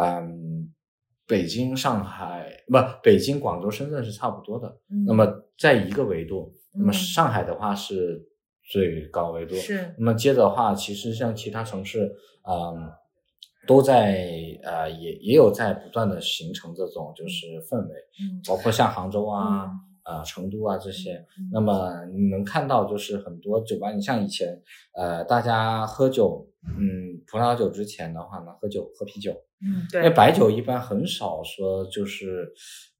[0.00, 0.70] 嗯，
[1.26, 4.68] 北京、上海不，北京、广州、深圳是差不多的。
[4.88, 5.26] 嗯那么
[5.58, 8.24] 在一个维度，那么嗯上海的话是
[8.70, 9.94] 最高维度，是。
[9.98, 12.14] 那么接着的话，其实像其他城市，
[12.48, 12.88] 嗯，
[13.66, 14.24] 都在
[14.62, 19.70] 呃也也有在不断的形成这种就是氛围，嗯包括像杭州啊、嗯
[20.02, 21.14] 呃成都啊这些。
[21.36, 21.50] 嗯。
[21.52, 24.62] 那么你能看到，就是很多酒吧，你像以前
[24.94, 29.32] 呃大家喝酒，嗯，葡萄酒之前的话呢，喝酒喝啤酒，
[29.62, 30.30] 嗯因为，白。
[30.32, 32.52] 酒一般很少说就是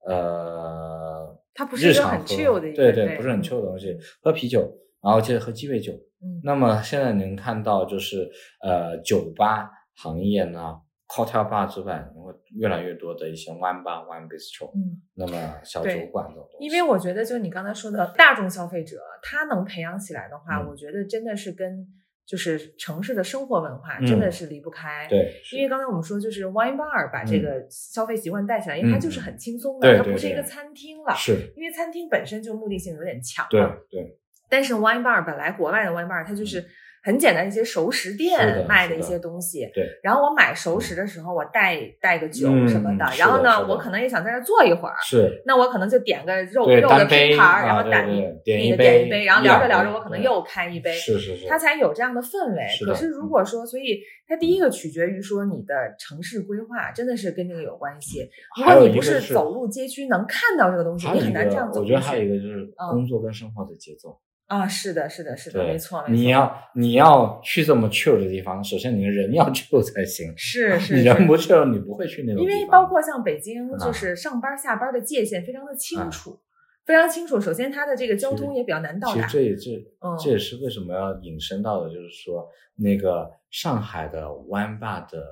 [0.07, 3.43] 呃它不是一个很日常喝 chill 的对对，不是很嗯。
[3.43, 4.69] chill 的东西，喝啤酒，
[5.03, 5.93] 然后接着喝鸡尾酒。
[6.23, 8.31] 嗯那么现在能看到，就是
[8.63, 10.79] 呃，酒吧行业呢
[11.09, 15.01] ，cocktail bar 之外，会越来越多的一些 wine bar、wine bistro，嗯。
[15.15, 16.67] 那么小酒馆这种东西。
[16.67, 21.87] 因为我觉得，就你刚才说的大众消费者，他能培养起来的话，嗯我觉得真的是跟
[22.27, 31.15] 就是城市的生活文化嗯真的是离不开。，对，因为刚才我们说，就是 wine bar 把这嗯个消费习惯带起来，因为它嗯就是很轻松的，它不是一个餐厅了。
[31.15, 33.75] 是，因为餐厅本身就目的性有点强对嘛。
[33.91, 34.20] 对，
[34.51, 36.65] 但是 wine bar 本来国外的 wine bar 它就是
[37.03, 39.67] 很简单一些熟食店卖的一些东西。
[39.73, 39.89] 对。
[40.03, 44.95] 然后我买熟食的时候，我带带个酒嗯什么的，是然后呢，我可能也想在那坐一会儿。
[45.01, 52.67] 是，那我可能就点个肉肉的拼盘，然后点对点一杯一杯，然后聊着聊着，我可能又开一杯，是是是，它才有这样的氛围。
[52.85, 58.29] 可是如果说，所以它第一个取决于说你的城市规划真的是跟这个有关系。
[58.59, 64.21] 如还果你不是走入街区能看到这个东西，你很难这样走我觉得还有一个就是嗯工作跟生活的节奏。
[64.51, 64.69] 啊。
[64.69, 66.13] 是的，是的，是的，没错，没错。
[66.15, 70.33] 你要你要去这么 chill 的地方，首先你的人要 chill 才行。
[70.37, 72.49] 是是你人不 chill，你不会去那种因。
[72.49, 76.39] 为包括像北京，啊就是上班下班的界限非常的清啊楚，
[76.85, 77.41] 非常清楚。
[77.41, 79.29] 首先，它的这个交通也比较难到达其实。
[79.29, 79.71] 这也这
[80.01, 85.25] 嗯这也是为什么要引申到的，就是说那个上海的湾坝的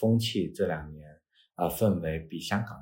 [0.00, 1.04] 风气这两年
[1.54, 2.76] 啊、氛围比香港。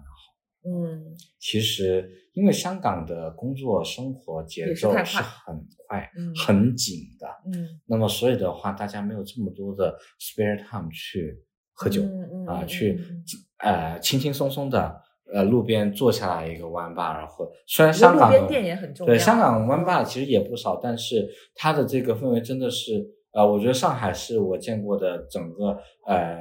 [0.64, 5.56] 嗯其实因为香港的工作生活节奏是很
[5.88, 11.42] 快、嗯很紧的，嗯，那么所以的话，大家没有这么多的 spare time 去
[11.72, 12.02] 喝酒。
[12.46, 13.00] 啊，去
[13.58, 15.00] 呃轻轻松松的
[15.32, 19.12] 呃路边坐下来一个湾吧，然后虽然香港的店也很重要。
[19.12, 26.38] 对香港湾吧其实也不少，但是它的这个氛围真的是呃，我觉得上海是我见过的整个呃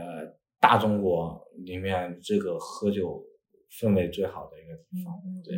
[0.59, 3.23] 大中国里面这个喝酒
[3.71, 5.13] 氛围最好的一个地方。
[5.25, 5.55] 嗯，对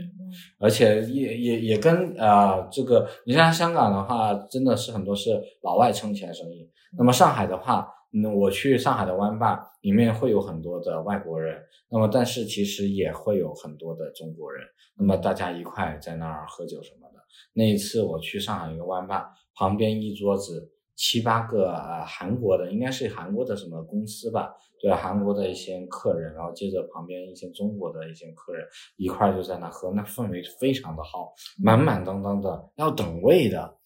[0.59, 6.69] 而且也也也跟呃这个，你像香港的话，真的是很多是老外撑起来生意。
[6.97, 14.61] 那么上海的话，嗯，我去上海的湾坝，里面会有很多的外国人，那么但是其实也会有很多的中国人，
[14.97, 17.19] 那么大家一块在那儿喝酒什么的。
[17.53, 28.65] 那一次我去上海一个湾坝，旁边一桌子七八个呃韩国的，应该是韩国的什么公司吧，对韩国的一些客人，然后接着旁边一些中国的一些客人
[28.97, 31.33] 一块儿就在那喝，那氛围非常的好，
[31.63, 33.77] 满满当当的，要等位的。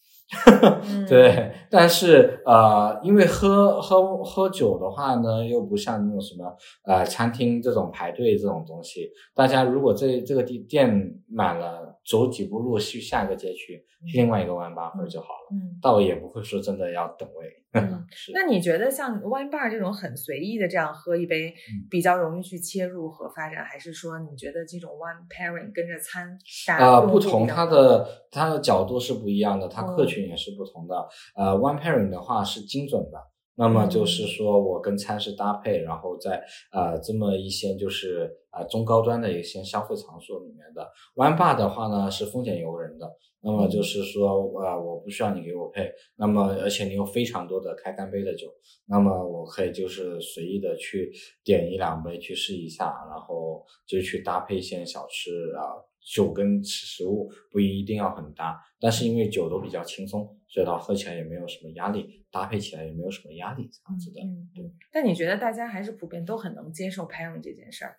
[0.89, 6.51] 嗯 对，但是呃，因为喝喝喝酒的话呢，又不像那种什么
[6.83, 15.79] 呃餐厅这种排队这种东西，大家如果这这个地店满了，走几步路去下一个街区，去另外一个 one bar 就好了，嗯。
[15.81, 17.51] 倒也不会说真的要等位。
[18.33, 26.37] 那你觉得像 wine bar 这种很随意的这样喝一杯，嗯比较容易去切入和发展，还是说你觉得这种 wine pairing 跟着餐
[26.77, 30.95] 啊呃，不同，它的它的角度是不一样的，它客嗯群也是不同的。
[31.35, 33.17] 呃，one pairing 的话是精准的，
[33.57, 40.87] 那么就是嗯说我跟餐食搭配，然后在呃这么一些就是呃中高端的一些消费场所里面的。
[41.15, 43.09] One bar 的话呢是风险由人的，
[43.41, 44.29] 那么就是说
[44.61, 48.47] 呃我不需要你给我配，那么而且你有非常多的开干杯的酒，
[48.87, 51.11] 那么我可以就是随意的去
[51.43, 55.79] 点一两杯去试一下，然后就去搭配一些小吃啊。
[56.07, 64.19] 酒跟吃食物不一定要很搭，但是因为酒都比较轻松，所以它喝起来也没有什么压力，搭配起来也没有什么压力，这样子的。
[64.19, 64.69] 嗯对。
[64.91, 67.95] 但你觉得大家还是普遍都很能接受 pairing 这件事儿？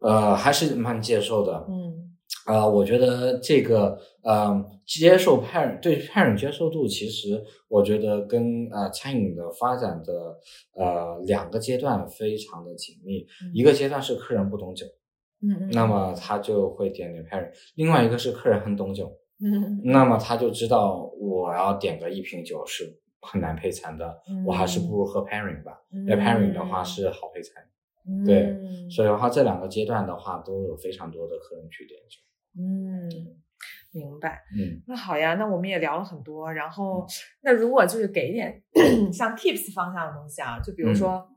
[0.00, 1.66] 呃，还是蛮接受的。
[1.70, 2.14] 嗯
[2.46, 10.38] 呃，我觉得这个呃接受 parent 对 parent 接受度，其实我觉得跟呃餐饮的发展的
[10.74, 13.26] 呃两个阶段非常的紧密。
[13.42, 14.86] 嗯一个阶段是客人不懂酒，
[15.42, 19.10] 嗯嗯，那么他就会点点 parent；另外一个是客人很懂酒，
[19.42, 22.84] 嗯那么他就知道我要点个一瓶酒是
[23.22, 25.80] 很难配餐的，嗯我还是不如喝 pairing 吧。
[25.90, 27.62] 因因为 pairing 的话是好配餐，
[28.24, 32.18] 对嗯、所以的话这两个阶段的话都有非常多的客人去点酒。
[32.58, 33.08] 嗯，
[33.92, 34.42] 明白。
[34.58, 37.06] 嗯那好呀，那我们也聊了很多，然后
[37.42, 38.62] 那如果就是给一点
[39.12, 41.28] 像 tips 方向的东西啊，就比如说、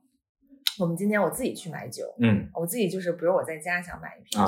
[0.79, 4.47] 我们今天我自己去买酒，嗯我自己就是比如我在家想买一瓶啊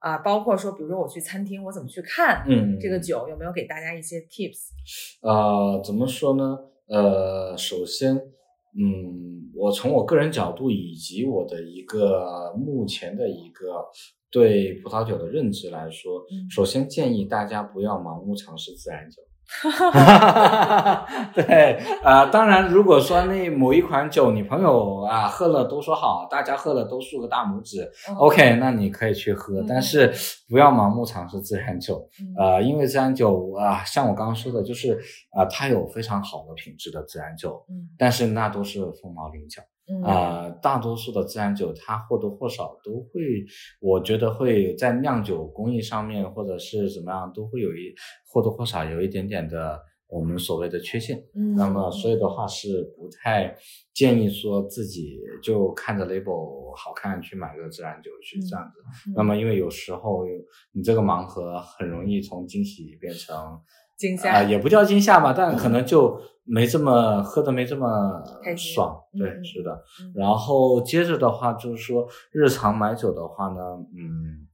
[0.00, 4.70] 酒啊、包括说比如说我去餐厅我怎么去看嗯，这个酒，有没有给大家一些 tips？
[5.20, 6.58] 呃怎么说呢？
[6.88, 13.84] 呃，首先，嗯，我从我个人角度以及我的一个目前的一个
[14.30, 19.22] 对葡萄酒的认知来说，嗯首先建议大家不要盲目尝试自然酒。
[21.34, 30.12] 对，啊、当然，如果说那某一款酒你朋友啊喝了都说好，大家喝了都竖个大拇指、o k 那你可以去喝，嗯但是
[30.48, 32.08] 不要盲目尝试自然酒。
[32.20, 34.98] 嗯呃，因为自然酒啊、像我刚刚说的，就是
[35.32, 39.60] 啊、它有非常好的品质的自然酒，嗯但是那都是凤毛麟角。
[39.90, 43.44] 嗯啊、大多数的自然酒，它或多或少都会，
[43.80, 47.92] 我觉得会在酿酒工艺上面，或者是怎么样，都会有一
[48.32, 51.18] 或多或少有一点点的我们所谓的缺陷。
[51.34, 53.56] 嗯那么，所以的话是不太
[53.92, 59.10] 建议说自己就看着 label 好看去买个自然酒去这样子。
[59.10, 60.24] 嗯那么，因为有时候
[60.72, 63.36] 你这个盲盒很容易从惊喜变成
[64.00, 67.86] 惊啊、吓也不叫惊吓吧，但可能就没这么喝的没这么
[68.56, 68.98] 爽。
[69.12, 69.70] 对，是的。
[70.00, 73.60] 嗯然后接着的话就是说，日常买酒的话呢，
[73.96, 74.48] 嗯，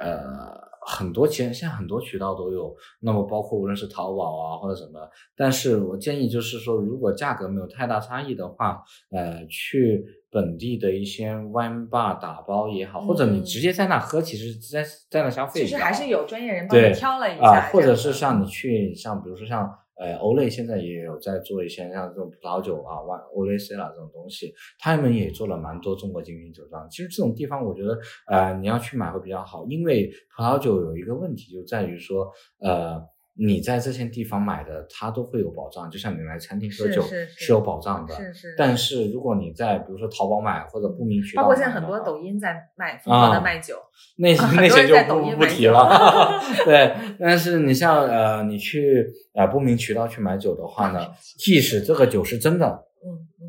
[0.00, 4.98] 呃，很多其实现在很多渠道都有，那么包括无论是淘宝啊或者什么，
[5.36, 26.88] 但是我建议就是说，如果价格没有太大差异的话，呃，去本地的一些 wine bar 打包也好，或者你嗯直接在那喝，其实在在那消费其实还是有专业人帮你挑了一啊、下，或者是像你去像比如说像呃欧蕾现在也有在做一些像这种葡萄酒啊、万欧蕾 C 啦这种东西，他们也做了蛮多中国精品酒庄。
[26.90, 32.30] 其实这种地方我觉得呃你要去买会比较好，因为葡萄酒有一个问题就在于说
[32.60, 33.02] 呃。
[33.40, 38.14] 你在这些地方买的，它都会有保障，就像你来餐厅喝酒是有保障的。
[38.16, 43.76] 是是，但是如果你在比如说淘宝买或者不明渠道包括现在很多抖音在卖疯狂的啊卖酒，
[44.16, 46.32] 那 些那些就不不提了。
[46.66, 51.06] 对，但是你像呃，你去呃不明渠道去买酒的话呢，
[51.38, 52.66] 即使这个酒是真的，
[53.04, 53.06] 嗯
[53.40, 53.47] 嗯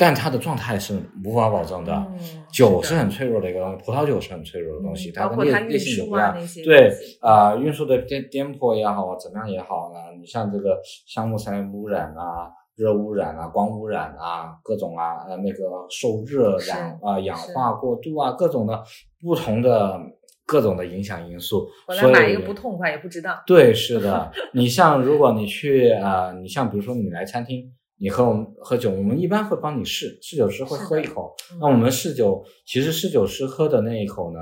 [0.00, 1.92] 但它的状态是无法保证的。
[1.92, 6.32] 嗯，酒是很脆弱的一个东西，葡萄酒是很脆弱的东西，嗯它跟烈烈性酒不一样。
[6.34, 6.90] 啊对
[7.20, 10.00] 啊、运输的颠颠簸也好，怎么样也好呢？
[10.18, 15.58] 你像这个橡木塞污染啊、热污染啊、光污染啊、各种啊，呃，那个
[15.90, 16.56] 受热
[17.02, 18.82] 啊、氧化过度啊，各种的
[19.20, 20.00] 不同的
[20.46, 21.68] 各种的影响因素。
[21.86, 24.32] 我来所以买一个不痛快也不知道，对，是的。
[24.54, 27.70] 你像如果你去呃，你像比如说你来餐厅，
[28.00, 31.34] 你和我们喝酒，我们一般会帮你试，试酒师会喝一口。
[31.52, 34.40] 嗯那我们试酒，其实试酒师喝的那一口呢，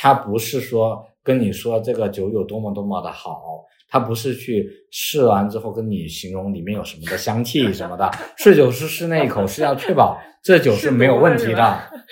[0.00, 3.40] 他不是说跟你说这个酒有多么多么的好，
[3.88, 8.10] 他不是去试完之后跟你形容里面有什么的香气什么的。
[8.36, 11.62] 试酒师试那一口是要确保这酒是没有问题的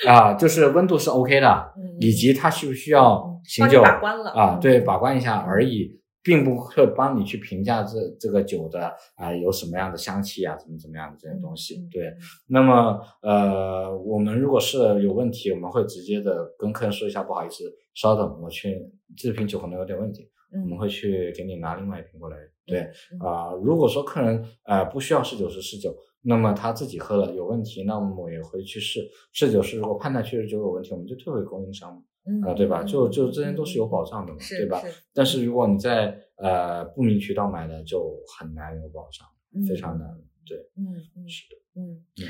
[0.07, 4.59] 啊，就是温度是 OK 的，以及它需不需要醒酒啊？
[4.61, 6.01] 对，把关一下而已。
[6.25, 11.87] 并不会帮你去评价这这个酒的啊有什么样的香气啊，怎么怎么样的这些东西。
[11.93, 12.11] 对，
[12.49, 22.37] 那么呃，我们如果是有问题，我们会直接的跟客人说一下，不好意思，稍等，我去这瓶酒可能有点问题，我们会去给你拿另外一瓶过来。
[22.67, 22.81] 对，
[23.21, 25.95] 啊，如果说客人呃不需要试酒师试酒，
[26.25, 32.03] 那么他自己喝了有问题，那么我也会去试试酒师，如果判断确实酒有问题，我们就退回供应商。
[32.43, 32.83] 啊，对吧？
[32.83, 34.83] 就就这些都是有保障的嘛，对吧？
[35.13, 39.29] 但是如果你在呃不明渠道买的，就很难有保障，
[39.69, 40.09] 非常难。
[40.47, 42.25] 对，嗯嗯，是的，嗯嗯。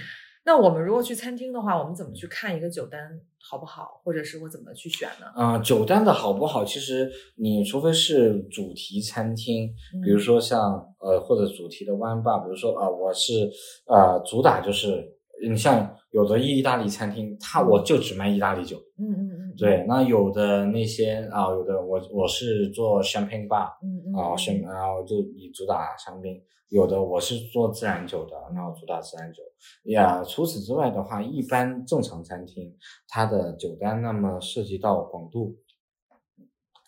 [0.45, 5.27] 那我们如果去餐厅的话，我们怎么去看一个酒单好不好，或者是我怎么去选呢？
[5.35, 9.69] 啊，酒单的好不好，其实你除非是主题餐厅，
[10.03, 13.51] 比如说像呃或者主题的湾吧，比如说啊，我是
[13.87, 19.55] 呃主打就是你像有的意大利餐厅，它我就只卖意大利酒，嗯嗯嗯。
[19.57, 29.43] 对，那有的那些啊，有的我我是做香槟吧，嗯嗯，啊香，然后就以主打香槟，有的我是做自然酒的，然后主打自然酒。
[29.85, 32.75] 呀，除此之外的话，一般正常餐厅
[33.09, 35.57] 它的酒单，那么涉及到广度，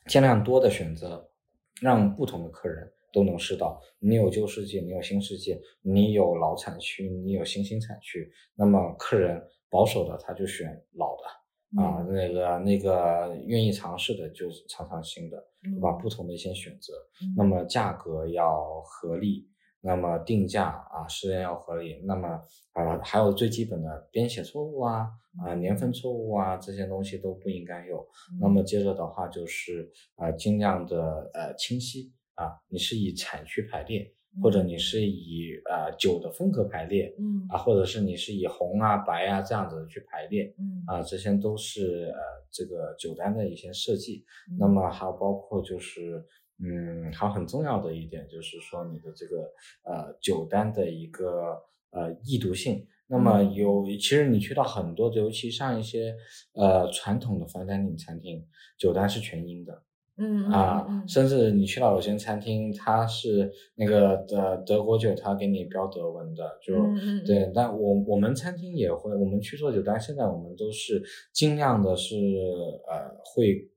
[0.08, 1.28] 尽量多的选择，
[1.80, 3.80] 让不同的客人都能试到。
[3.98, 11.22] 你有旧世界，你有新世界，你有老产区，你有新兴产区，那么客人保守的他就选老的。
[11.82, 15.92] 啊，那个那个愿意尝试的，就尝尝新的，对吧？
[15.92, 16.92] 不同的一些选择，
[17.36, 19.48] 那么价格要合理，
[19.80, 22.28] 那么定价啊，时间要合理，那么
[22.72, 25.08] 啊，还有最基本的编写错误啊，
[25.44, 28.06] 啊，年份错误啊，这些东西都不应该有。
[28.40, 34.12] 那么接着的话就是啊，尽量的呃清晰啊，你是以产区排列。
[34.42, 44.26] 或者你是以呃酒的风格排列，嗯啊，或者是你是以红啊白啊这样子去排列，嗯啊，这些都是呃这个酒单的一些设计。
[44.58, 46.22] 那么还有包括就是
[46.62, 49.50] 嗯，还有很重要的一点就是说你的这个
[49.84, 51.58] 呃酒单的一个
[51.92, 52.86] 呃易读性。
[53.06, 56.14] 那么有其实你去到很多，尤其像一些
[56.52, 58.46] 呃传统的 fine dining 餐厅，
[58.76, 59.82] 酒单是全英的。
[60.18, 66.74] 嗯啊，甚至你去到有些餐厅，它是那个的德国酒，它给你标德文的，就
[67.26, 67.50] 对。
[67.54, 71.02] 但我我们餐厅也会，我们去做酒单，现在我们都是
[71.32, 72.16] 尽量的是
[72.88, 73.68] 呃，会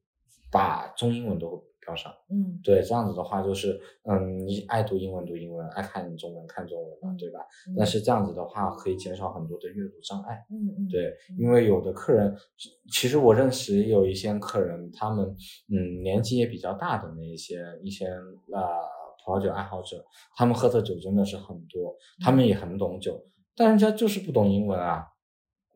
[0.52, 1.69] 把中英文都。
[2.30, 7.40] 嗯，对，这样子的话就是，嗯，你爱读英文读英文，爱看中文看中文嘛，对吧？
[7.78, 12.36] 但是这样子的话可以减少很多的阅读障碍，嗯嗯，对，因为有的客人，
[12.92, 15.26] 其实我认识有一些客人，他们
[15.72, 18.68] 嗯年纪也比较大的那一些一些呃
[19.26, 20.04] 葡萄酒爱好者，
[20.36, 23.24] 他们喝的酒真的是很多，他们也很懂酒，
[23.56, 25.06] 但人家就是不懂英文啊。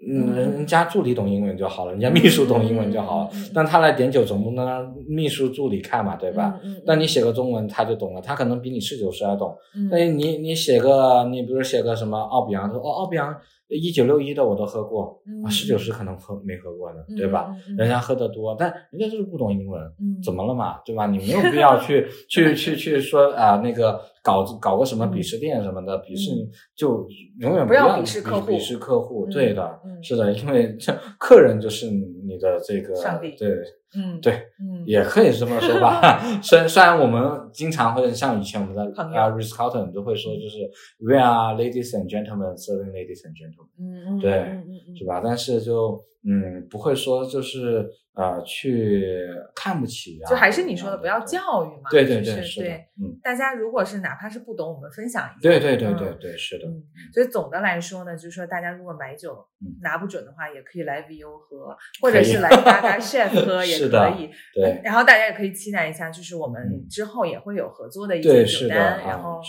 [0.05, 3.29] 嗯，人家助理懂英文就好了，人家秘书懂英文就好了。
[3.53, 6.59] 但他来点酒，总不能让秘书助理看嘛，对吧？
[6.85, 9.55] 但你写个中文，他就懂了，他可能比你侍酒师还懂。
[9.89, 13.33] 那你你写个，你比如写个什么奥比昂，说哦，奥比昂。
[13.69, 17.49] 一九六一的我都喝过，啊，十九十可能喝没喝过呢，对吧？
[17.77, 19.81] 人家喝的多，但人家就是不懂英文，
[20.23, 21.07] 怎么了嘛，对吧？
[21.07, 26.31] 你没有必要去 去去去说啊，那个搞搞个什么鄙视链什么的，鄙视
[26.75, 27.07] 就
[27.39, 31.89] 永远不要鄙视客户，鄙视客户，对的，是的，因为这客人就是
[32.33, 33.49] 你的这个上帝，对。
[33.95, 36.19] 嗯，对，嗯，也可以这么说吧。
[36.41, 42.57] 虽然虽然我们经常会像以前我们的啊 r i s c o t t o n 都会说，就是 We are ladies and gentlemen
[42.57, 43.69] serving ladies and gentlemen。
[43.77, 45.21] 嗯嗯，对，是吧？
[45.23, 50.29] 但是就嗯，不会说就是呃去看不起啊。
[50.29, 51.89] 就还是你说的，不要教育嘛。
[51.89, 52.87] 对对对，是对。
[53.01, 55.39] 嗯，大家如果是哪怕是不懂，我们分享一下。
[55.41, 56.65] 对对对对对，是的。
[57.13, 59.45] 所以总的来说呢，就是说大家如果买酒
[59.81, 63.83] 拿不准的话，也可以来 VU 喝，或者是来大家 chef 喝也。
[63.83, 69.41] 可以，对，然后大家也可以期待一下，就是我们之后也会有合作的一些酒单，然后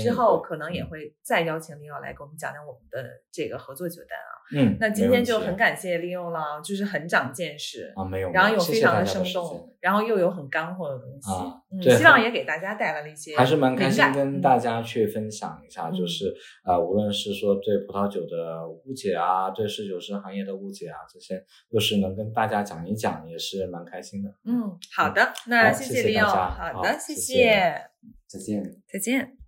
[0.00, 4.32] 之后可能也会再邀请 Leo 来给我们讲讲我们的这个合作酒单啊。
[4.54, 16.34] 嗯，那今天就很感谢 Leo 了，就是很长见识啊，没有，然后又非常的生动，然后又有很干货的东西啊，嗯，希望也给大家带来了一些还是蛮开心跟大家去分享一下，就是
[16.64, 24.30] 啊，无论是说对葡萄酒的误解啊，对侍酒师行业的误解啊，这些都是能跟大家讲一讲，也是蛮开心的。
[24.44, 27.90] 嗯，好的，那谢谢 Leo，好的，谢谢，
[28.26, 29.41] 再见，再见。